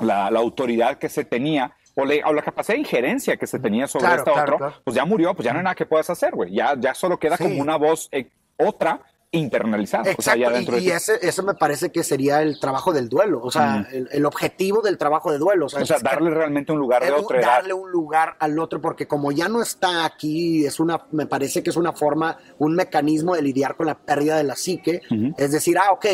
la, 0.00 0.26
autoridad 0.26 0.98
que 0.98 1.08
se 1.08 1.24
tenía 1.24 1.72
o, 1.94 2.04
la 2.04 2.42
capacidad 2.42 2.74
de 2.74 2.80
injerencia 2.80 3.36
que 3.36 3.46
se 3.46 3.58
tenía 3.58 3.86
sobre 3.86 4.14
este 4.14 4.30
otro, 4.30 4.74
pues 4.84 4.94
ya 4.94 5.04
murió, 5.04 5.34
pues 5.34 5.44
ya 5.44 5.52
no 5.52 5.58
hay 5.60 5.64
nada 5.64 5.74
que 5.74 5.86
puedas 5.86 6.10
hacer, 6.10 6.34
güey. 6.34 6.52
Ya, 6.54 6.74
ya 6.78 6.94
solo 6.94 7.18
queda 7.18 7.38
como 7.38 7.60
una 7.60 7.76
voz 7.76 8.08
eh, 8.12 8.28
otra 8.58 9.00
internalizada. 9.30 10.10
Exacto, 10.10 10.78
y, 10.78 10.90
ese, 10.90 11.18
eso 11.22 11.42
me 11.42 11.54
parece 11.54 11.90
que 11.90 12.02
sería 12.02 12.42
el 12.42 12.58
trabajo 12.60 12.92
del 12.92 13.08
duelo, 13.08 13.40
o 13.42 13.50
sea, 13.50 13.86
el, 13.90 14.24
objetivo 14.24 14.82
del 14.82 14.98
trabajo 14.98 15.32
de 15.32 15.38
duelo. 15.38 15.66
O 15.66 15.68
sea, 15.68 15.98
darle 16.00 16.30
realmente 16.30 16.72
un 16.72 16.78
lugar 16.78 17.04
de 17.04 17.12
otro. 17.12 17.40
Darle 17.40 17.72
un 17.72 17.90
lugar 17.90 18.36
al 18.38 18.58
otro, 18.58 18.80
porque 18.80 19.06
como 19.06 19.32
ya 19.32 19.48
no 19.48 19.62
está 19.62 20.04
aquí, 20.04 20.64
es 20.64 20.80
una, 20.80 21.06
me 21.12 21.26
parece 21.26 21.62
que 21.62 21.70
es 21.70 21.76
una 21.76 21.92
forma, 21.92 22.38
un 22.58 22.74
mecanismo 22.74 23.34
de 23.34 23.42
lidiar 23.42 23.76
con 23.76 23.86
la 23.86 23.96
pérdida 23.96 24.36
de 24.36 24.44
la 24.44 24.56
psique. 24.56 25.02
Es 25.36 25.52
decir, 25.52 25.78
ah, 25.78 25.92
ok, 25.92 26.06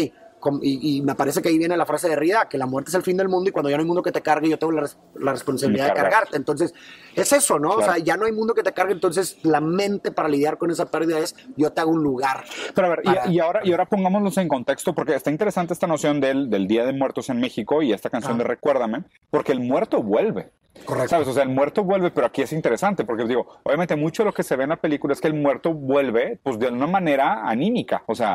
y, 0.62 1.02
me 1.02 1.14
parece 1.14 1.42
que 1.42 1.48
ahí 1.48 1.58
viene 1.58 1.76
la 1.76 1.86
frase 1.86 2.08
de 2.08 2.16
Rida, 2.16 2.48
que 2.48 2.58
la 2.58 2.66
muerte 2.66 2.90
es 2.90 2.94
el 2.94 3.02
fin 3.02 3.16
del 3.16 3.28
mundo 3.28 3.50
y 3.50 3.52
cuando 3.52 3.70
ya 3.70 3.76
no 3.76 3.82
hay 3.82 3.86
mundo 3.86 4.02
que 4.02 4.12
te 4.12 4.22
cargue, 4.22 4.48
yo 4.48 4.58
tengo 4.58 4.72
la, 4.72 5.32
responsabilidad 5.32 5.88
de 5.88 5.94
cargarte. 5.94 6.36
Entonces, 6.36 6.74
es 7.14 7.32
eso, 7.32 7.58
¿no? 7.58 7.70
O 7.70 7.82
sea, 7.82 7.98
ya 7.98 8.16
no 8.16 8.26
hay 8.26 8.32
mundo 8.32 8.54
que 8.54 8.62
te 8.62 8.72
cargue, 8.72 8.92
entonces 8.92 9.38
la 9.42 9.60
mente 9.60 10.10
para 10.10 10.28
lidiar 10.28 10.58
con 10.58 10.70
esa 10.70 10.86
pérdida 10.90 11.18
es 11.18 11.34
yo 11.56 11.72
te 11.72 11.80
hago 11.80 11.90
un 11.90 12.02
lugar. 12.02 12.44
Pero 12.74 12.86
a 12.86 12.90
ver, 12.90 13.02
y, 13.30 13.38
ahora, 13.38 13.60
y 13.64 13.70
ahora 13.72 13.86
pongámonos 13.86 14.36
en 14.38 14.48
contexto, 14.48 14.94
porque 14.94 15.14
está 15.14 15.30
interesante 15.30 15.72
esta 15.72 15.86
noción 15.86 16.20
del, 16.20 16.50
del 16.50 16.66
Día 16.66 16.84
de 16.84 16.92
Muertos 16.92 17.28
en 17.30 17.38
México 17.40 17.82
y 17.82 17.92
esta 17.92 18.10
canción 18.10 18.38
de 18.38 18.44
Recuérdame, 18.44 19.04
porque 19.30 19.52
el 19.52 19.60
muerto 19.60 20.02
vuelve. 20.02 20.50
Correcto. 20.84 21.10
¿Sabes? 21.10 21.28
O 21.28 21.32
sea, 21.32 21.42
el 21.42 21.48
muerto 21.48 21.84
vuelve, 21.84 22.10
pero 22.10 22.26
aquí 22.26 22.42
es 22.42 22.52
interesante, 22.52 23.04
porque 23.04 23.24
digo, 23.24 23.46
obviamente 23.62 23.94
mucho 23.96 24.22
de 24.22 24.28
lo 24.28 24.34
que 24.34 24.42
se 24.42 24.56
ve 24.56 24.64
en 24.64 24.70
la 24.70 24.76
película 24.76 25.12
es 25.12 25.20
que 25.20 25.28
el 25.28 25.34
muerto 25.34 25.72
vuelve, 25.72 26.38
pues 26.42 26.58
de 26.58 26.68
una 26.68 26.86
manera 26.86 27.48
anímica, 27.48 28.02
o 28.06 28.14
sea, 28.14 28.34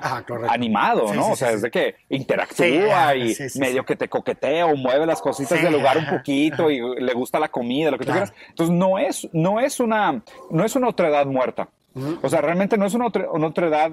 animado, 0.49 1.13
¿no? 1.13 1.31
o 1.31 1.35
sea, 1.35 1.51
desde 1.51 1.69
que 1.71 1.95
interactúa 2.09 3.15
y 3.15 3.35
medio 3.59 3.83
que 3.85 3.95
te 3.95 4.07
coquetea 4.07 4.65
o 4.65 4.75
mueve 4.75 5.05
las 5.05 5.21
cositas 5.21 5.61
del 5.61 5.73
lugar 5.73 5.97
un 5.97 6.07
poquito 6.07 6.69
y 6.69 6.79
le 6.99 7.13
gusta 7.13 7.39
la 7.39 7.49
comida, 7.49 7.91
lo 7.91 7.97
que 7.97 8.05
tú 8.05 8.11
quieras. 8.11 8.33
Entonces, 8.49 8.75
no 8.75 8.97
es, 8.97 9.27
no 9.33 9.59
es 9.59 9.79
una, 9.79 10.23
no 10.49 10.63
es 10.65 10.75
una 10.75 10.89
otra 10.89 11.09
edad 11.09 11.25
muerta. 11.25 11.69
O 12.21 12.29
sea, 12.29 12.41
realmente 12.41 12.77
no 12.77 12.85
es 12.85 12.93
una 12.93 13.07
otra, 13.07 13.29
una 13.31 13.47
otra 13.47 13.67
edad 13.67 13.91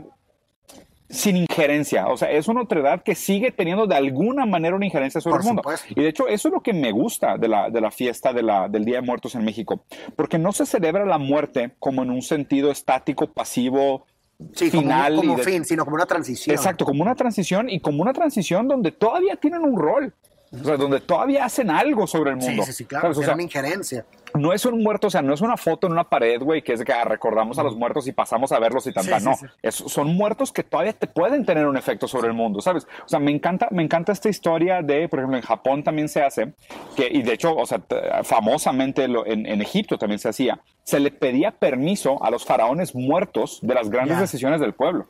sin 1.08 1.36
injerencia. 1.36 2.08
O 2.08 2.16
sea, 2.16 2.30
es 2.30 2.48
una 2.48 2.62
otredad 2.62 3.02
que 3.02 3.14
sigue 3.14 3.50
teniendo 3.50 3.86
de 3.86 3.94
alguna 3.94 4.46
manera 4.46 4.76
una 4.76 4.86
injerencia 4.86 5.20
sobre 5.20 5.38
el 5.38 5.44
mundo. 5.44 5.62
Y 5.90 6.00
de 6.00 6.08
hecho, 6.08 6.28
eso 6.28 6.48
es 6.48 6.54
lo 6.54 6.60
que 6.60 6.72
me 6.72 6.92
gusta 6.92 7.36
de 7.36 7.48
la, 7.48 7.70
de 7.70 7.80
la 7.80 7.90
fiesta 7.90 8.32
de 8.32 8.42
la, 8.42 8.68
del 8.68 8.84
Día 8.84 8.96
de 8.96 9.06
Muertos 9.06 9.34
en 9.34 9.44
México. 9.44 9.84
Porque 10.16 10.38
no 10.38 10.52
se 10.52 10.66
celebra 10.66 11.04
la 11.04 11.18
muerte 11.18 11.72
como 11.78 12.02
en 12.02 12.10
un 12.10 12.22
sentido 12.22 12.70
estático, 12.70 13.26
pasivo, 13.26 14.06
final. 14.54 15.16
Como, 15.16 15.38
fin, 15.38 15.64
sino 15.64 15.84
como 15.84 15.96
una 15.96 16.06
transición. 16.06 16.54
Exacto, 16.54 16.84
como 16.84 17.02
una 17.02 17.14
transición 17.14 17.68
y 17.70 17.80
como 17.80 18.02
una 18.02 18.12
transición 18.12 18.68
donde 18.68 18.92
todavía 18.92 19.36
tienen 19.36 19.62
un 19.62 19.78
rol. 19.78 20.14
O 20.60 20.64
sea, 20.64 20.76
donde 20.76 21.00
todavía 21.00 21.44
hacen 21.44 21.70
algo 21.70 22.06
sobre 22.06 22.30
el 22.30 22.36
mundo. 22.36 22.64
Sí, 22.64 22.72
sí, 22.72 22.84
claro, 22.84 23.10
o 23.10 23.14
sea, 23.14 23.34
una 23.34 23.42
injerencia 23.42 24.04
no 24.34 24.52
es 24.52 24.64
un 24.64 24.82
muerto, 24.82 25.06
o 25.06 25.10
sea, 25.10 25.22
no 25.22 25.32
es 25.32 25.40
una 25.40 25.56
foto 25.56 25.86
en 25.86 25.92
una 25.92 26.04
pared, 26.04 26.42
güey, 26.42 26.62
que 26.62 26.72
es 26.72 26.84
que 26.84 26.92
ah, 26.92 27.04
recordamos 27.04 27.58
a 27.58 27.62
los 27.62 27.76
muertos 27.76 28.06
y 28.08 28.12
pasamos 28.12 28.50
a 28.50 28.58
verlos 28.58 28.86
y 28.86 28.92
tanta. 28.92 29.20
no, 29.20 29.34
son 29.70 30.08
muertos 30.14 30.52
que 30.52 30.64
todavía 30.64 30.92
te 30.92 31.06
pueden 31.06 31.46
tener 31.46 31.66
un 31.66 31.76
efecto 31.76 32.08
sobre 32.08 32.28
el 32.28 32.34
mundo, 32.34 32.60
¿sabes? 32.60 32.86
O 33.04 33.08
sea, 33.08 33.20
me 33.20 33.30
encanta, 33.30 33.68
me 33.70 33.82
encanta 33.82 34.12
esta 34.12 34.28
historia 34.28 34.82
de, 34.82 35.08
por 35.08 35.20
ejemplo, 35.20 35.36
en 35.36 35.44
Japón 35.44 35.84
también 35.84 36.08
se 36.08 36.22
hace, 36.22 36.52
que, 36.96 37.08
y 37.10 37.22
de 37.22 37.32
hecho, 37.32 37.54
o 37.54 37.64
sea, 37.64 37.80
famosamente 38.24 39.04
en, 39.04 39.46
en, 39.46 39.62
Egipto 39.62 39.98
también 39.98 40.18
se 40.18 40.28
hacía, 40.28 40.60
se 40.82 40.98
le 40.98 41.12
pedía 41.12 41.52
permiso 41.52 42.22
a 42.22 42.30
los 42.30 42.44
faraones 42.44 42.94
muertos 42.94 43.60
de 43.62 43.74
las 43.74 43.88
grandes 43.88 44.18
decisiones 44.18 44.60
del 44.60 44.74
pueblo. 44.74 45.06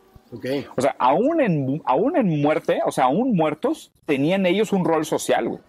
O 0.77 0.81
sea, 0.81 0.95
aún 0.99 1.41
en, 1.41 1.83
aún 1.85 2.17
en 2.17 2.41
muerte, 2.41 2.81
o 2.85 2.93
sea, 2.93 3.05
aún 3.05 3.35
muertos, 3.35 3.91
tenían 4.07 4.47
ellos 4.47 4.73
un 4.73 4.85
rol 4.85 5.05
social, 5.05 5.49
güey. 5.49 5.61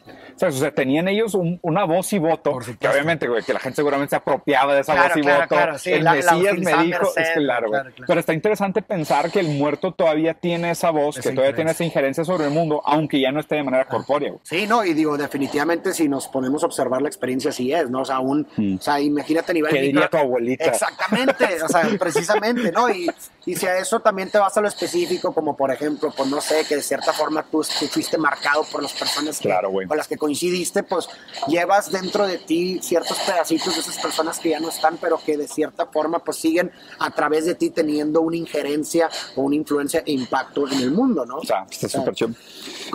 O 0.42 0.52
sea, 0.52 0.72
tenían 0.72 1.08
ellos 1.08 1.34
una 1.62 1.86
voz 1.86 2.12
y 2.12 2.20
voto, 2.20 2.60
que 2.78 2.88
obviamente, 2.90 3.28
güey, 3.28 3.42
que 3.44 3.54
la 3.54 3.60
gente 3.60 3.78
seguramente 3.78 4.10
se 4.10 4.16
apropiaba 4.18 4.76
de 4.76 4.82
esa 4.82 4.94
voz 4.94 5.16
y 5.16 5.22
voto. 5.22 5.56
el 5.86 6.04
Mesías 6.04 6.58
me 6.58 6.84
dijo, 6.84 7.08
es 7.16 7.30
claro, 7.36 7.70
güey. 7.70 7.82
Pero 8.06 8.20
está 8.20 8.34
interesante 8.34 8.82
pensar 8.82 9.32
que 9.32 9.40
el 9.40 9.48
muerto 9.48 9.94
todavía 9.94 10.34
tiene 10.34 10.72
esa 10.72 10.92
voz, 10.92 11.20
que 11.20 11.32
todavía 11.32 11.56
tiene 11.56 11.72
esa 11.72 11.86
injerencia 11.86 12.26
sobre 12.26 12.46
el 12.46 12.52
mundo, 12.52 12.82
aunque 12.86 13.22
ya 13.22 13.32
no 13.32 13.40
esté 13.40 13.56
de 13.56 13.64
manera 13.64 13.86
corpórea. 13.86 14.32
Güey. 14.32 14.42
Sí, 14.44 14.68
no, 14.68 14.84
y 14.84 14.94
digo, 14.94 15.18
definitivamente 15.18 15.94
si 15.94 16.10
nos 16.10 16.28
ponemos 16.28 16.64
a 16.64 16.66
observar 16.66 17.02
la 17.02 17.08
experiencia, 17.08 17.52
así 17.52 17.72
es, 17.72 17.90
¿no? 17.90 18.02
O 18.02 18.06
sea, 18.06 18.20
un, 18.20 18.46
mm. 18.58 18.76
o 18.78 18.82
sea, 18.82 19.00
imagínate 19.00 19.52
a 19.52 19.54
nivel... 19.54 19.72
¿Qué 19.72 19.82
diría 19.82 20.10
tu 20.10 20.18
abuelita? 20.18 20.66
Exactamente, 20.66 21.64
o 21.64 21.68
sea, 21.70 21.88
precisamente, 21.98 22.74
¿no? 22.74 22.90
Y, 22.90 23.10
y 23.46 23.56
si 23.56 23.68
a 23.68 23.78
eso 23.78 24.02
también 24.02 24.30
te 24.30 24.38
vas 24.38 24.55
a 24.58 24.62
lo 24.62 24.68
específico, 24.68 25.34
como 25.34 25.56
por 25.56 25.72
ejemplo, 25.72 26.14
pues 26.16 26.30
no 26.30 26.42
sé, 26.42 26.66
que 26.68 26.76
de 26.76 26.82
cierta 26.82 27.14
forma 27.14 27.44
tú, 27.44 27.64
fuiste 27.64 28.18
marcado 28.18 28.64
por 28.72 28.82
las 28.82 28.94
personas 28.94 29.40
con 29.42 29.98
las 29.98 30.08
que 30.08 30.18
coincidiste, 30.18 30.84
pues 30.84 31.08
llevas 31.48 31.92
dentro 31.92 32.28
de 32.28 32.38
ti 32.38 32.80
ciertos 32.82 33.18
pedacitos 33.20 33.76
de 33.76 33.82
esas 33.82 33.98
personas 33.98 34.40
que 34.40 34.50
ya 34.50 34.60
no 34.60 34.70
están, 34.70 34.98
pero 34.98 35.20
que 35.24 35.38
de 35.38 35.48
cierta 35.48 35.86
forma 35.88 36.20
pues 36.20 36.38
siguen 36.38 36.72
a 37.00 37.12
través 37.12 37.46
de 37.46 37.56
ti 37.56 37.70
teniendo 37.70 38.22
una 38.22 38.38
injerencia 38.38 39.10
o 39.36 39.44
una 39.44 39.56
influencia 39.56 40.04
e 40.06 40.12
impacto 40.12 40.68
en 40.68 40.80
el 40.80 40.92
mundo, 40.92 41.26
¿no? 41.26 41.38
O 41.38 41.46
sea, 41.46 41.66
está 41.70 41.88
súper 41.90 42.14
chido. 42.14 42.32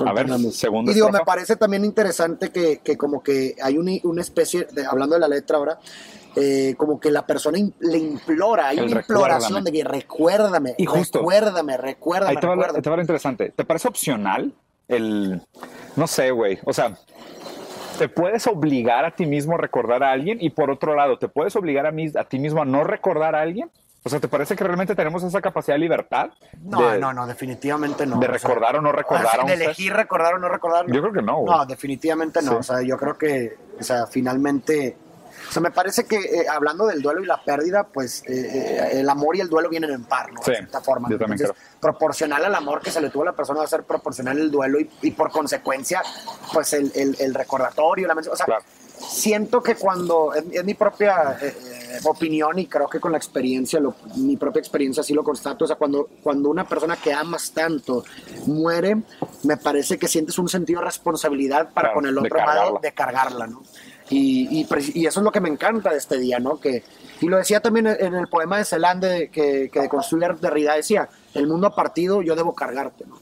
A 0.04 0.12
ver, 0.12 0.28
segundo. 0.52 0.90
Y 0.90 0.94
digo, 0.94 1.10
me 1.10 1.20
parece 1.20 1.56
también 1.56 1.84
interesante 1.84 2.50
que, 2.50 2.78
que 2.78 2.96
como 2.96 3.22
que 3.22 3.56
hay 3.62 3.78
una, 3.78 3.92
una 4.04 4.22
especie, 4.22 4.66
de, 4.72 4.86
hablando 4.86 5.14
de 5.14 5.20
la 5.20 5.28
letra 5.28 5.58
ahora, 5.58 5.78
eh, 6.36 6.74
como 6.76 7.00
que 7.00 7.10
la 7.10 7.26
persona 7.26 7.58
le 7.80 7.98
implora, 7.98 8.68
hay 8.68 8.80
una 8.80 9.00
imploración 9.00 9.64
de 9.64 9.72
que 9.72 9.84
recuérdame, 9.84 10.74
y 10.78 10.86
justo, 10.86 11.18
recuérdame, 11.18 11.76
recuérdame. 11.76 12.30
Ahí 12.30 12.36
te, 12.36 12.46
va, 12.46 12.80
te 12.80 12.90
va 12.90 12.96
lo 12.96 13.02
interesante. 13.02 13.52
¿Te 13.54 13.64
parece 13.64 13.88
opcional 13.88 14.52
el, 14.88 15.40
no 15.96 16.06
sé, 16.06 16.30
güey, 16.30 16.58
o 16.64 16.72
sea, 16.72 16.96
te 17.98 18.08
puedes 18.08 18.46
obligar 18.46 19.04
a 19.04 19.14
ti 19.14 19.26
mismo 19.26 19.54
a 19.54 19.58
recordar 19.58 20.02
a 20.02 20.12
alguien 20.12 20.38
y 20.40 20.50
por 20.50 20.70
otro 20.70 20.94
lado, 20.94 21.18
¿te 21.18 21.28
puedes 21.28 21.54
obligar 21.56 21.86
a, 21.86 21.92
mí, 21.92 22.10
a 22.16 22.24
ti 22.24 22.38
mismo 22.38 22.62
a 22.62 22.64
no 22.64 22.84
recordar 22.84 23.34
a 23.34 23.42
alguien? 23.42 23.70
O 24.02 24.08
sea, 24.08 24.18
¿te 24.18 24.28
parece 24.28 24.56
que 24.56 24.64
realmente 24.64 24.94
tenemos 24.94 25.22
esa 25.22 25.42
capacidad 25.42 25.74
de 25.74 25.80
libertad? 25.80 26.30
No, 26.62 26.96
no, 26.96 27.12
no, 27.12 27.26
definitivamente 27.26 28.06
no. 28.06 28.18
De 28.18 28.26
recordar 28.26 28.76
o, 28.76 28.80
no 28.80 28.92
recordar. 28.92 29.44
de 29.44 29.52
elegir 29.52 29.92
recordar 29.92 30.34
o 30.34 30.38
no 30.38 30.48
recordar. 30.48 30.86
Yo 30.86 31.02
creo 31.02 31.12
que 31.12 31.20
no. 31.20 31.44
No, 31.44 31.66
definitivamente 31.66 32.40
no. 32.40 32.56
O 32.56 32.62
sea, 32.62 32.80
yo 32.80 32.96
creo 32.96 33.18
que, 33.18 33.58
o 33.78 33.82
sea, 33.82 34.06
finalmente 34.06 34.96
o 35.50 35.52
sea, 35.52 35.62
me 35.62 35.72
parece 35.72 36.04
que 36.04 36.16
eh, 36.16 36.46
hablando 36.48 36.86
del 36.86 37.02
duelo 37.02 37.24
y 37.24 37.26
la 37.26 37.42
pérdida, 37.42 37.82
pues 37.82 38.22
eh, 38.28 38.88
eh, 38.94 39.00
el 39.00 39.08
amor 39.10 39.34
y 39.34 39.40
el 39.40 39.48
duelo 39.48 39.68
vienen 39.68 39.90
en 39.90 40.04
par, 40.04 40.32
¿no? 40.32 40.40
Sí, 40.44 40.52
de 40.52 40.58
cierta 40.58 40.80
forma. 40.80 41.08
Yo 41.10 41.18
también 41.18 41.38
creo. 41.38 41.56
proporcional 41.80 42.44
al 42.44 42.54
amor 42.54 42.80
que 42.80 42.92
se 42.92 43.00
le 43.00 43.10
tuvo 43.10 43.24
a 43.24 43.26
la 43.26 43.32
persona 43.32 43.58
va 43.58 43.64
a 43.64 43.68
ser 43.68 43.82
proporcional 43.82 44.38
el 44.38 44.48
duelo 44.48 44.78
y, 44.78 45.10
por 45.10 45.32
consecuencia, 45.32 46.02
pues 46.52 46.72
el, 46.72 46.92
el, 46.94 47.34
recordatorio, 47.34 48.06
la 48.06 48.14
mención. 48.14 48.32
O 48.32 48.36
sea, 48.36 48.46
siento 48.96 49.60
que 49.60 49.74
cuando, 49.74 50.32
es, 50.34 50.64
mi 50.64 50.74
propia 50.74 51.36
opinión 52.04 52.56
y 52.60 52.66
creo 52.66 52.86
que 52.86 53.00
con 53.00 53.10
la 53.10 53.18
experiencia, 53.18 53.80
mi 54.18 54.36
propia 54.36 54.60
experiencia 54.60 55.00
así 55.00 55.14
lo 55.14 55.24
constato, 55.24 55.64
o 55.64 55.66
sea, 55.66 55.74
cuando, 55.74 56.10
cuando 56.22 56.48
una 56.48 56.62
persona 56.62 56.94
que 56.94 57.12
amas 57.12 57.50
tanto 57.50 58.04
muere, 58.46 59.02
me 59.42 59.56
parece 59.56 59.98
que 59.98 60.06
sientes 60.06 60.38
un 60.38 60.48
sentido 60.48 60.78
de 60.78 60.86
responsabilidad 60.86 61.70
para 61.74 61.92
con 61.92 62.06
el 62.06 62.16
otro 62.16 62.36
lado 62.36 62.78
de 62.80 62.92
cargarla, 62.92 63.48
¿no? 63.48 63.62
Y, 64.10 64.66
y, 64.94 65.06
eso 65.06 65.20
es 65.20 65.24
lo 65.24 65.30
que 65.30 65.40
me 65.40 65.48
encanta 65.48 65.90
de 65.90 65.98
este 65.98 66.18
día, 66.18 66.40
¿no? 66.40 66.58
Que, 66.58 66.82
y 67.20 67.28
lo 67.28 67.36
decía 67.36 67.60
también 67.60 67.86
en 67.86 68.14
el 68.14 68.26
poema 68.26 68.58
de 68.58 68.64
Celande 68.64 69.30
que, 69.32 69.70
que 69.72 69.80
de 69.80 69.88
construir 69.88 70.34
Derrida 70.40 70.74
decía, 70.74 71.08
el 71.34 71.46
mundo 71.46 71.68
ha 71.68 71.74
partido, 71.74 72.20
yo 72.20 72.34
debo 72.34 72.54
cargarte, 72.54 73.04
¿no? 73.06 73.20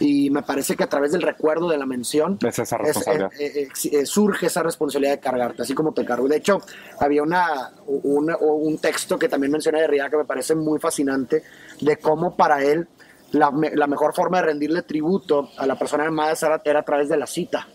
Y 0.00 0.30
me 0.30 0.42
parece 0.42 0.76
que 0.76 0.84
a 0.84 0.88
través 0.88 1.10
del 1.10 1.22
recuerdo 1.22 1.68
de 1.68 1.76
la 1.76 1.86
mención 1.86 2.38
es 2.46 2.56
esa 2.56 2.78
responsabilidad. 2.78 3.32
Eh, 3.36 3.68
eh, 3.90 4.06
surge 4.06 4.46
esa 4.46 4.62
responsabilidad 4.62 5.14
de 5.14 5.20
cargarte, 5.20 5.62
así 5.62 5.74
como 5.74 5.92
te 5.92 6.04
cargo. 6.04 6.28
De 6.28 6.36
hecho, 6.36 6.60
había 7.00 7.24
una, 7.24 7.72
un 7.86 8.78
texto 8.78 9.18
que 9.18 9.28
también 9.28 9.50
menciona 9.50 9.80
Derrida 9.80 10.08
que 10.08 10.18
me 10.18 10.24
parece 10.24 10.54
muy 10.54 10.78
fascinante 10.78 11.42
de 11.80 11.96
cómo 11.96 12.36
para 12.36 12.62
él 12.62 12.86
la, 13.32 13.52
la 13.74 13.86
mejor 13.88 14.14
forma 14.14 14.38
de 14.38 14.44
rendirle 14.44 14.82
tributo 14.82 15.50
a 15.58 15.66
la 15.66 15.76
persona 15.76 16.06
amada 16.06 16.34
era 16.64 16.78
a 16.78 16.84
través 16.84 17.08
de 17.08 17.16
la 17.16 17.26
cita 17.26 17.66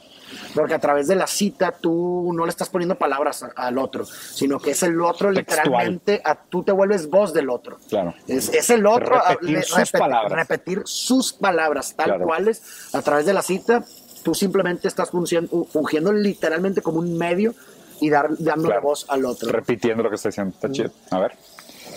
porque 0.53 0.73
a 0.73 0.79
través 0.79 1.07
de 1.07 1.15
la 1.15 1.27
cita 1.27 1.71
tú 1.71 2.31
no 2.33 2.45
le 2.45 2.49
estás 2.49 2.69
poniendo 2.69 2.95
palabras 2.95 3.45
al 3.55 3.77
otro, 3.77 4.05
sino 4.05 4.59
que 4.59 4.71
es 4.71 4.83
el 4.83 5.01
otro 5.01 5.31
literalmente, 5.31 6.21
a, 6.23 6.35
tú 6.35 6.63
te 6.63 6.71
vuelves 6.71 7.09
voz 7.09 7.33
del 7.33 7.49
otro. 7.49 7.77
Claro. 7.89 8.13
Es, 8.27 8.69
el 8.69 8.85
otro 8.85 9.21
repetir, 9.27 9.63
sus 9.63 9.91
palabras. 9.91 10.31
repetir 10.31 10.81
sus 10.85 11.33
palabras 11.33 11.93
tal 11.95 12.19
cuales 12.19 12.93
a 12.93 13.01
través 13.01 13.25
de 13.25 13.33
la 13.33 13.41
cita. 13.41 13.83
Tú 14.23 14.33
simplemente 14.33 14.87
estás 14.87 15.09
fungiendo, 15.09 16.13
literalmente 16.13 16.81
como 16.81 16.99
un 16.99 17.17
medio 17.17 17.53
y 17.99 18.09
dar, 18.09 18.29
dando 18.39 18.69
la 18.69 18.79
voz 18.79 19.05
al 19.09 19.25
otro. 19.25 19.51
Repitiendo 19.51 20.01
lo 20.01 20.09
que 20.09 20.15
está 20.15 20.29
diciendo. 20.29 20.53
Está 20.55 20.71
chido. 20.71 20.91
A 21.11 21.19
ver. 21.19 21.33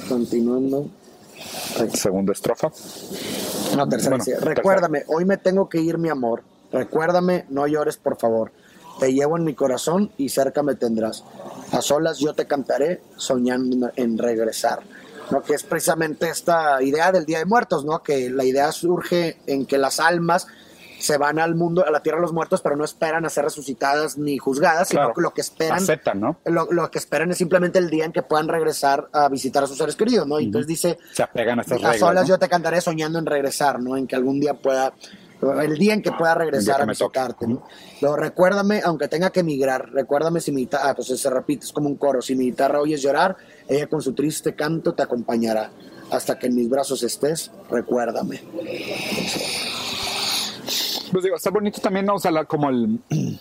Continuando. 0.09 0.88
Segunda 1.95 2.33
estrofa. 2.33 2.73
No, 3.76 3.88
tercera. 3.88 4.19
Recuérdame, 4.40 5.05
hoy 5.07 5.25
me 5.25 5.37
tengo 5.37 5.69
que 5.69 5.81
ir, 5.81 5.99
mi 5.99 6.09
amor 6.09 6.43
Recuérdame, 6.73 7.46
no 7.49 7.66
llores, 7.66 7.96
por 7.96 8.18
favor. 8.18 8.52
Te 8.99 9.12
llevo 9.12 9.37
en 9.37 9.44
mi 9.44 9.54
corazón 9.54 10.11
y 10.16 10.30
cerca 10.30 10.62
me 10.62 10.75
tendrás. 10.75 11.25
A 11.73 11.82
solas 11.82 12.18
yo 12.18 12.35
te 12.35 12.46
cantaré 12.46 13.02
soñando 13.16 13.90
en 13.96 14.16
regresar. 14.16 14.80
¿no? 15.30 15.42
Que 15.42 15.54
es 15.54 15.64
precisamente 15.64 16.28
esta 16.28 16.82
idea 16.82 17.12
del 17.12 17.26
Día 17.26 17.38
de 17.38 17.44
Muertos, 17.44 17.85
¿no? 17.85 18.02
Que 18.02 18.30
la 18.30 18.44
idea 18.44 18.73
surge 18.73 19.38
en 19.46 19.66
que 19.66 19.76
las 19.76 20.00
almas 20.00 20.46
se 20.99 21.18
van 21.18 21.38
al 21.38 21.54
mundo, 21.54 21.85
a 21.87 21.90
la 21.90 22.00
tierra 22.00 22.18
de 22.18 22.23
los 22.23 22.32
muertos, 22.32 22.61
pero 22.62 22.76
no 22.76 22.85
esperan 22.85 23.25
a 23.26 23.30
ser 23.30 23.44
resucitadas 23.44 24.16
ni 24.16 24.38
juzgadas, 24.38 24.88
sino 24.88 25.12
que 25.12 25.20
lo 25.20 25.32
que 25.32 25.40
esperan. 25.40 25.78
Aceptan, 25.78 26.20
¿no? 26.20 26.38
Lo, 26.44 26.90
que 26.90 26.99
esperan 26.99 27.30
es 27.30 27.38
simplemente 27.38 27.78
el 27.78 27.90
día 27.90 28.04
en 28.04 28.12
que 28.12 28.23
puedan 28.23 28.49
regresar 28.49 29.08
a 29.12 29.28
visitar 29.28 29.62
a 29.62 29.66
sus 29.66 29.76
seres 29.76 29.96
queridos, 29.96 30.26
¿no? 30.26 30.40
Y 30.40 30.44
entonces 30.44 30.66
dice. 30.66 30.99
Se 31.12 31.23
apegan 31.23 31.58
a 31.58 31.62
estas 31.62 31.82
A 31.85 31.94
solas 31.94 32.26
yo 32.26 32.38
te 32.38 32.49
cantaré 32.49 32.80
soñando 32.80 33.18
en 33.18 33.26
regresar, 33.26 33.80
¿no? 33.80 33.96
En 33.96 34.06
que 34.06 34.16
algún 34.16 34.40
día 34.40 34.54
pueda 34.54 34.94
el 35.43 35.78
día 35.78 35.95
en 35.95 36.02
que 36.02 36.12
pueda 36.12 36.35
regresar 36.35 36.81
a 36.81 36.87
visitarte. 36.87 37.47
¿no? 37.47 38.16
recuérdame, 38.16 38.81
aunque 38.85 39.09
tenga 39.09 39.31
que 39.31 39.40
emigrar, 39.40 39.90
recuérdame 39.90 40.40
si 40.40 40.52
mi 40.52 40.62
guitarra, 40.62 40.90
ah, 40.90 40.95
pues 40.95 41.09
se 41.09 41.31
repite, 41.31 41.64
es 41.66 41.73
como 41.73 41.88
un 41.88 41.97
coro, 41.97 42.23
si 42.23 42.35
mi 42.35 42.47
guitarra 42.47 42.81
oyes 42.81 43.02
llorar, 43.02 43.37
ella 43.69 43.87
con 43.87 44.00
su 44.00 44.14
triste 44.14 44.55
canto 44.55 44.95
te 44.95 45.02
acompañará. 45.02 45.71
Hasta 46.11 46.38
que 46.38 46.47
en 46.47 46.55
mis 46.55 46.69
brazos 46.69 47.02
estés, 47.02 47.50
recuérdame. 47.69 48.40
Pues 51.11 51.25
digo, 51.25 51.37
está 51.37 51.50
bonito 51.50 51.81
también, 51.81 52.07
¿no? 52.07 52.14
O 52.14 52.19
sea, 52.19 52.45
como 52.45 52.71
el, 52.71 53.00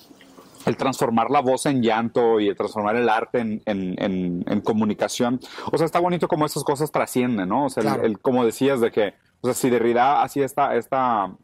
el 0.65 0.77
transformar 0.77 1.29
la 1.29 1.41
voz 1.41 1.65
en 1.67 1.81
llanto 1.81 2.39
y 2.39 2.47
el 2.47 2.55
transformar 2.55 2.95
el 2.95 3.07
arte 3.07 3.39
en, 3.39 3.61
en, 3.65 4.43
en, 4.47 4.61
comunicación. 4.61 5.39
O 5.71 5.77
sea, 5.77 5.85
está 5.85 5.99
bonito 5.99 6.27
como 6.27 6.45
esas 6.45 6.63
cosas 6.63 6.91
trascienden, 6.91 7.49
¿no? 7.49 7.65
O 7.65 7.69
sea, 7.69 7.99
el, 8.01 8.19
como 8.19 8.45
decías 8.45 8.81
de 8.81 8.91
que, 8.91 9.13
o 9.41 9.47
sea, 9.47 9.53
si 9.53 9.69
Derrida 9.69 10.23
así 10.23 10.41
esta, 10.41 10.75
esta 10.75 11.35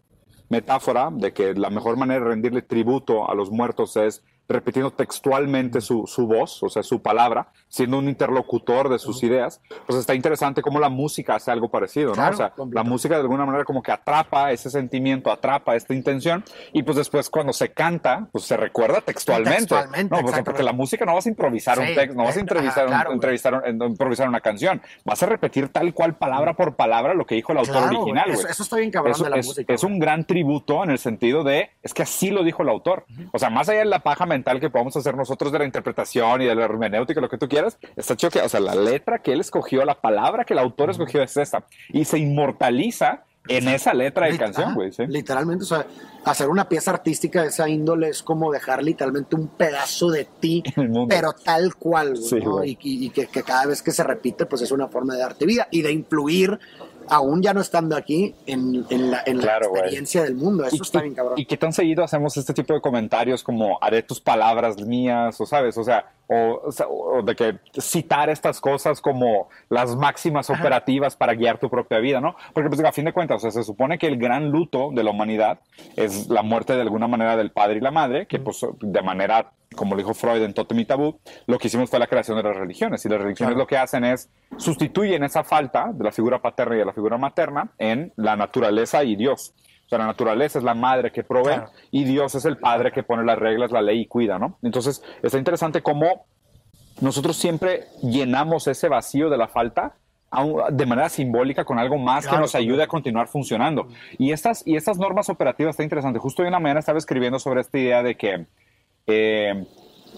metáfora 0.51 1.09
de 1.11 1.31
que 1.31 1.53
la 1.55 1.69
mejor 1.69 1.95
manera 1.95 2.19
de 2.19 2.29
rendirle 2.29 2.61
tributo 2.61 3.29
a 3.29 3.33
los 3.33 3.49
muertos 3.49 3.95
es 3.95 4.21
repitiendo 4.51 4.91
textualmente 4.91 5.81
su, 5.81 6.05
su, 6.07 6.27
voz, 6.27 6.61
o 6.63 6.69
sea, 6.69 6.83
su 6.83 7.01
palabra, 7.01 7.47
siendo 7.67 7.97
un 7.97 8.07
interlocutor 8.07 8.89
de 8.89 8.99
sus 8.99 9.23
ideas, 9.23 9.61
pues 9.85 9.99
está 9.99 10.15
interesante 10.15 10.61
cómo 10.61 10.79
la 10.79 10.89
música 10.89 11.35
hace 11.35 11.51
algo 11.51 11.69
parecido, 11.69 12.13
¿no? 12.15 12.29
o 12.29 12.33
sea, 12.33 12.53
la 12.71 12.83
música 12.83 13.15
de 13.15 13.21
alguna 13.21 13.45
manera 13.45 13.63
como 13.63 13.81
que 13.81 13.91
atrapa 13.91 14.51
ese 14.51 14.69
sentimiento, 14.69 15.31
atrapa 15.31 15.75
esta 15.75 15.93
intención, 15.93 16.43
y 16.73 16.83
pues 16.83 16.97
después 16.97 17.29
cuando 17.29 17.53
se 17.53 17.71
canta, 17.71 18.27
pues 18.31 18.45
se 18.45 18.57
recuerda 18.57 19.01
textualmente. 19.01 19.75
¿no? 20.09 20.19
porque 20.43 20.63
la 20.63 20.73
música 20.73 21.05
no 21.05 21.15
vas 21.15 21.25
a 21.25 21.29
improvisar 21.29 21.79
un 21.79 21.85
texto, 21.85 22.15
no 22.15 22.23
vas 22.23 22.37
a 22.37 22.39
entrevistar, 22.39 22.87
entrevistar 23.11 23.63
improvisar 23.67 24.27
una 24.27 24.41
canción, 24.41 24.81
vas 25.05 25.21
a 25.23 25.25
repetir 25.25 25.69
tal 25.69 25.93
cual 25.93 26.15
palabra 26.15 26.53
por 26.55 26.75
palabra 26.75 27.13
lo 27.13 27.25
que 27.25 27.35
dijo 27.35 27.51
el 27.51 27.59
autor 27.59 27.83
original. 27.83 28.29
Eso, 28.29 28.47
eso, 28.47 28.63
está 28.63 28.77
bien 28.77 28.91
cabrón 28.91 29.21
de 29.21 29.29
la 29.29 29.37
es, 29.37 29.45
música. 29.45 29.73
Es 29.73 29.83
un 29.83 29.99
gran 29.99 30.25
tributo 30.25 30.83
en 30.83 30.91
el 30.91 30.97
sentido 30.97 31.43
de, 31.43 31.69
es 31.81 31.93
que 31.93 32.03
así 32.03 32.29
lo 32.29 32.43
dijo 32.43 32.63
el 32.63 32.69
autor. 32.69 33.05
O 33.31 33.39
sea, 33.39 33.49
más 33.49 33.69
allá 33.69 33.79
de 33.79 33.85
la 33.85 33.99
paja 33.99 34.25
mental 34.25 34.40
que 34.43 34.69
podamos 34.69 34.95
hacer 34.95 35.15
nosotros 35.15 35.51
de 35.51 35.59
la 35.59 35.65
interpretación 35.65 36.41
y 36.41 36.45
de 36.45 36.55
la 36.55 36.65
hermenéutica, 36.65 37.21
lo 37.21 37.29
que 37.29 37.37
tú 37.37 37.47
quieras, 37.47 37.77
está 37.95 38.15
chido 38.15 38.31
que, 38.31 38.41
o 38.41 38.49
sea, 38.49 38.59
la 38.59 38.75
letra 38.75 39.19
que 39.19 39.33
él 39.33 39.39
escogió, 39.39 39.83
la 39.85 39.99
palabra 39.99 40.43
que 40.43 40.53
el 40.53 40.59
autor 40.59 40.89
escogió 40.89 41.23
es 41.23 41.37
esta. 41.37 41.65
Y 41.89 42.05
se 42.05 42.19
inmortaliza 42.19 43.23
en 43.47 43.67
esa 43.67 43.93
letra 43.93 44.27
de 44.27 44.37
canción, 44.37 44.75
güey. 44.75 44.91
Literalmente, 45.07 45.63
o 45.63 45.67
sea, 45.67 45.85
hacer 46.25 46.47
una 46.47 46.69
pieza 46.69 46.91
artística 46.91 47.41
de 47.41 47.47
esa 47.47 47.67
índole 47.67 48.09
es 48.09 48.21
como 48.21 48.51
dejar 48.51 48.83
literalmente 48.83 49.35
un 49.35 49.47
pedazo 49.47 50.09
de 50.11 50.25
ti, 50.39 50.63
pero 51.09 51.33
tal 51.33 51.75
cual, 51.75 52.19
güey, 52.43 52.77
y, 52.81 53.09
que, 53.09 53.27
que, 53.27 53.43
cada 53.43 53.65
vez 53.65 53.81
que 53.81 53.91
se 53.91 54.03
repite, 54.03 54.45
pues 54.45 54.61
es 54.61 54.71
una 54.71 54.87
forma 54.87 55.15
de 55.15 55.21
darte 55.21 55.45
vida 55.45 55.67
y 55.71 55.81
de 55.81 55.91
influir 55.91 56.59
aún 57.07 57.41
ya 57.41 57.53
no 57.53 57.61
estando 57.61 57.95
aquí 57.95 58.33
en, 58.45 58.85
en 58.89 59.11
la, 59.11 59.23
en 59.25 59.39
la 59.39 59.57
experiencia 59.57 60.23
del 60.23 60.35
mundo. 60.35 60.65
Eso 60.65 60.83
está 60.83 61.01
bien 61.01 61.13
cabrón. 61.13 61.35
Y 61.37 61.45
qué 61.45 61.57
tan 61.57 61.73
seguido 61.73 62.03
hacemos 62.03 62.35
este 62.37 62.53
tipo 62.53 62.73
de 62.73 62.81
comentarios 62.81 63.43
como 63.43 63.77
haré 63.81 64.03
tus 64.03 64.19
palabras 64.19 64.77
mías, 64.77 65.39
o 65.39 65.45
sabes, 65.45 65.77
o 65.77 65.83
sea, 65.83 66.05
o, 66.27 67.21
de 67.23 67.35
que 67.35 67.59
citar 67.79 68.29
estas 68.29 68.61
cosas 68.61 69.01
como 69.01 69.49
las 69.69 69.95
máximas 69.95 70.49
operativas 70.49 71.15
para 71.15 71.33
guiar 71.33 71.59
tu 71.59 71.69
propia 71.69 71.99
vida, 71.99 72.21
¿no? 72.21 72.35
Porque 72.53 72.69
pues 72.69 72.81
a 72.83 72.91
fin 72.91 73.05
de 73.05 73.13
cuentas, 73.13 73.37
o 73.37 73.39
sea, 73.41 73.51
se 73.51 73.63
supone 73.63 73.97
que 73.97 74.07
el 74.07 74.17
gran 74.17 74.49
luto 74.49 74.91
de 74.93 75.03
la 75.03 75.11
humanidad 75.11 75.59
es 75.95 76.29
la 76.29 76.41
muerte 76.41 76.73
de 76.73 76.81
alguna 76.81 77.07
manera 77.07 77.35
del 77.35 77.51
padre 77.51 77.77
y 77.77 77.81
la 77.81 77.91
madre, 77.91 78.27
que 78.27 78.39
pues 78.39 78.65
de 78.79 79.01
manera 79.01 79.51
como 79.75 79.95
lo 79.95 79.99
dijo 79.99 80.13
Freud 80.13 80.41
en 80.43 80.53
Totem 80.53 80.79
y 80.79 80.85
Tabú, 80.85 81.19
lo 81.47 81.57
que 81.57 81.67
hicimos 81.67 81.89
fue 81.89 81.99
la 81.99 82.07
creación 82.07 82.37
de 82.37 82.43
las 82.43 82.55
religiones. 82.55 83.05
Y 83.05 83.09
las 83.09 83.21
religiones 83.21 83.55
lo 83.55 83.67
que 83.67 83.77
hacen 83.77 84.03
es 84.03 84.29
sustituyen 84.57 85.23
esa 85.23 85.43
falta 85.43 85.91
de 85.93 86.03
la 86.03 86.11
figura 86.11 86.41
paterna 86.41 86.75
y 86.75 86.79
de 86.79 86.85
la 86.85 86.93
figura 86.93 87.17
materna 87.17 87.71
en 87.77 88.11
la 88.17 88.35
naturaleza 88.35 89.03
y 89.03 89.15
Dios. 89.15 89.53
O 89.85 89.89
sea, 89.89 89.97
la 89.97 90.05
naturaleza 90.05 90.59
es 90.59 90.63
la 90.63 90.73
madre 90.73 91.11
que 91.11 91.23
provee 91.23 91.63
y 91.89 92.03
Dios 92.03 92.35
es 92.35 92.45
el 92.45 92.57
padre 92.57 92.91
que 92.91 93.03
pone 93.03 93.23
las 93.23 93.37
reglas, 93.37 93.71
la 93.71 93.81
ley 93.81 94.01
y 94.01 94.05
cuida, 94.07 94.39
¿no? 94.39 94.57
Entonces, 94.61 95.03
está 95.21 95.37
interesante 95.37 95.81
cómo 95.81 96.25
nosotros 96.99 97.37
siempre 97.37 97.85
llenamos 98.01 98.67
ese 98.67 98.89
vacío 98.89 99.29
de 99.29 99.37
la 99.37 99.47
falta 99.47 99.95
de 100.71 100.85
manera 100.85 101.09
simbólica 101.09 101.65
con 101.65 101.77
algo 101.77 101.97
más 101.97 102.25
que 102.25 102.37
nos 102.37 102.55
ayude 102.55 102.83
a 102.83 102.87
continuar 102.87 103.27
funcionando. 103.27 103.89
Y 104.17 104.31
estas, 104.31 104.65
y 104.65 104.77
estas 104.77 104.97
normas 104.97 105.29
operativas 105.29 105.71
está 105.71 105.83
interesante. 105.83 106.19
Justo 106.19 106.41
hoy 106.41 106.47
en 106.47 106.53
la 106.53 106.59
mañana 106.59 106.79
estaba 106.79 106.97
escribiendo 106.97 107.37
sobre 107.37 107.59
esta 107.59 107.77
idea 107.77 108.01
de 108.01 108.15
que 108.15 108.45
eh, 109.07 109.65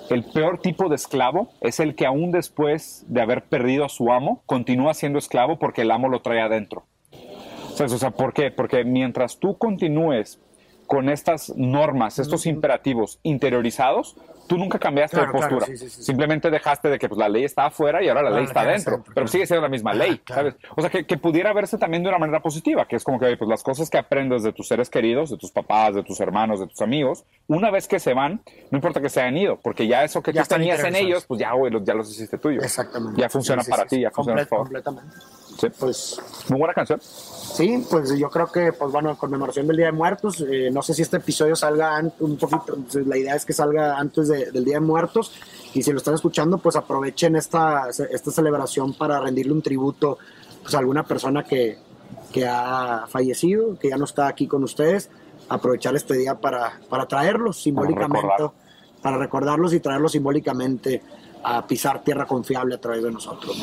el 0.10 0.24
peor 0.26 0.60
tipo 0.60 0.90
de 0.90 0.96
esclavo 0.96 1.50
es 1.62 1.80
el 1.80 1.96
que 1.96 2.06
aún 2.06 2.32
después 2.32 3.06
de 3.08 3.22
haber 3.22 3.44
perdido 3.44 3.86
a 3.86 3.90
su 3.90 4.12
amo, 4.12 4.44
continúa 4.46 4.94
siendo 4.94 5.20
esclavo 5.20 5.60
porque 5.60 5.82
el 5.82 5.92
amo 5.92 6.10
lo 6.10 6.22
trae 6.22 6.42
adentro. 6.42 6.86
O 7.80 7.88
sea, 7.88 8.12
¿por 8.12 8.34
qué? 8.34 8.52
Porque 8.52 8.84
mientras 8.84 9.40
tú 9.40 9.58
continúes 9.58 10.40
con 10.88 11.10
estas 11.10 11.54
normas, 11.56 12.20
estos 12.20 12.46
imperativos 12.46 13.20
interiorizados, 13.24 14.16
tú 14.48 14.58
nunca 14.58 14.80
cambiaste 14.80 15.20
de 15.20 15.28
postura. 15.28 15.66
Simplemente 15.76 16.50
dejaste 16.50 16.90
de 16.90 17.00
que 17.00 17.08
pues, 17.08 17.20
la 17.20 17.30
ley 17.30 17.44
está 17.44 17.68
afuera 17.68 18.04
y 18.04 18.10
ahora 18.10 18.24
la 18.24 18.30
ley 18.32 18.46
está 18.46 18.62
adentro. 18.62 19.04
pero 19.14 19.28
sigue 19.28 19.46
siendo 19.46 19.62
la 19.62 19.70
misma 19.70 19.94
ley, 19.94 20.22
¿sabes? 20.28 20.56
O 20.76 20.82
sea, 20.82 20.90
que, 20.90 21.18
pudiera 21.18 21.54
verse 21.54 21.78
también 21.78 22.04
de 22.04 22.10
una 22.10 22.18
manera 22.18 22.42
positiva, 22.42 22.86
que 22.86 22.96
es 22.96 23.04
como 23.04 23.20
que 23.20 23.38
pues, 23.38 23.50
las 23.50 23.64
cosas 23.64 23.90
que 23.90 23.98
aprendes 23.98 24.44
de 24.44 24.52
tus 24.52 24.68
seres 24.68 24.90
queridos, 24.90 25.30
de 25.30 25.38
tus 25.38 25.52
papás, 25.52 25.96
de 25.96 26.04
tus 26.04 26.20
hermanos, 26.20 26.60
de 26.60 26.68
tus 26.68 26.82
amigos, 26.82 27.24
una 27.48 27.72
vez 27.72 27.88
que 27.88 28.00
se 28.00 28.14
van, 28.14 28.42
no 28.72 28.78
importa 28.78 29.02
que 29.02 29.10
se 29.10 29.22
hayan 29.22 29.38
ido, 29.38 29.60
porque 29.62 29.88
ya 29.88 30.04
eso 30.04 30.22
que 30.22 30.34
tú 30.34 30.42
tenías 30.48 30.84
en 30.84 30.96
ellos, 30.96 31.26
pues 31.26 31.40
ya, 31.40 31.54
güey, 31.54 31.72
ya 31.84 31.94
los 31.94 32.10
hiciste 32.12 32.38
tuyo. 32.38 32.62
Exactamente. 32.62 33.22
Ya 33.22 33.30
funciona 33.30 33.64
para 33.64 33.86
ti, 33.86 34.02
ya 34.02 34.12
funciona 34.12 34.46
para 34.46 34.64
Completamente. 34.64 35.16
Sí. 35.60 35.68
Pues, 35.80 36.22
Muy 36.50 36.60
buena 36.60 36.74
canción. 36.74 37.00
Sí, 37.02 37.86
pues 37.90 38.18
yo 38.18 38.30
creo 38.30 38.52
que, 38.52 38.74
pues 38.74 38.92
bueno, 38.92 39.16
conmemoración 39.18 39.68
del 39.68 39.78
Día 39.78 39.88
de 39.88 39.92
Muertos. 39.92 40.42
Eh, 40.42 40.70
no 40.72 40.82
sé 40.82 40.94
si 40.94 41.04
este 41.04 41.18
episodio 41.18 41.56
salga 41.56 42.02
un 42.20 42.38
poquito, 42.38 42.78
la 43.06 43.18
idea 43.18 43.36
es 43.36 43.46
que 43.46 43.54
salga 43.54 43.98
antes 43.98 44.28
del 44.52 44.66
Día 44.66 44.76
de 44.76 44.80
Muertos. 44.82 45.34
Y 45.74 45.82
si 45.82 45.92
lo 45.92 45.98
están 45.98 46.14
escuchando, 46.14 46.58
pues 46.58 46.76
aprovechen 46.76 47.36
esta, 47.36 47.90
esta 47.90 48.32
celebración 48.32 48.94
para 48.94 49.20
rendirle 49.20 49.54
un 49.54 49.62
tributo 49.62 50.18
pues, 50.62 50.76
a 50.76 50.80
alguna 50.80 51.04
persona 51.04 51.44
que, 51.44 51.78
que 52.32 52.46
ha 52.48 53.06
fallecido, 53.08 53.78
que 53.80 53.90
ya 53.90 53.98
no 53.98 54.06
está 54.06 54.28
aquí 54.28 54.48
con 54.48 54.64
ustedes. 54.64 55.10
Aprovechar 55.50 55.96
este 55.96 56.16
día 56.16 56.36
para, 56.36 56.80
para 56.90 57.06
traerlos 57.08 57.62
simbólicamente, 57.62 58.50
para 59.02 59.18
recordarlos 59.18 59.74
y 59.74 59.80
traerlos 59.80 60.14
simbólicamente 60.14 61.02
a 61.44 61.66
pisar 61.68 62.04
tierra 62.04 62.26
confiable 62.26 62.76
a 62.76 62.82
través 62.82 63.04
de 63.04 63.12
nosotros. 63.12 63.58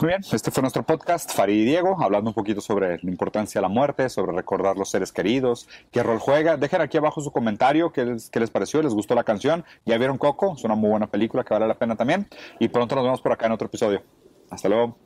Muy 0.00 0.08
bien, 0.08 0.20
este 0.32 0.50
fue 0.50 0.60
nuestro 0.60 0.82
podcast, 0.82 1.32
Farid 1.32 1.62
y 1.62 1.64
Diego, 1.64 1.96
hablando 2.00 2.30
un 2.30 2.34
poquito 2.34 2.60
sobre 2.60 2.98
la 3.02 3.10
importancia 3.10 3.60
de 3.60 3.62
la 3.62 3.68
muerte, 3.68 4.08
sobre 4.08 4.32
recordar 4.32 4.76
los 4.76 4.90
seres 4.90 5.12
queridos, 5.12 5.68
qué 5.90 6.02
rol 6.02 6.18
juega. 6.18 6.56
Dejen 6.56 6.80
aquí 6.80 6.96
abajo 6.98 7.20
su 7.20 7.30
comentario, 7.30 7.92
qué 7.92 8.04
les, 8.04 8.30
qué 8.30 8.40
les 8.40 8.50
pareció, 8.50 8.82
les 8.82 8.94
gustó 8.94 9.14
la 9.14 9.24
canción. 9.24 9.64
Ya 9.84 9.98
vieron 9.98 10.18
Coco, 10.18 10.54
es 10.56 10.64
una 10.64 10.74
muy 10.74 10.90
buena 10.90 11.06
película 11.06 11.44
que 11.44 11.54
vale 11.54 11.66
la 11.66 11.78
pena 11.78 11.96
también. 11.96 12.26
Y 12.58 12.68
pronto 12.68 12.94
nos 12.94 13.04
vemos 13.04 13.20
por 13.20 13.32
acá 13.32 13.46
en 13.46 13.52
otro 13.52 13.66
episodio. 13.66 14.02
Hasta 14.50 14.68
luego. 14.68 14.96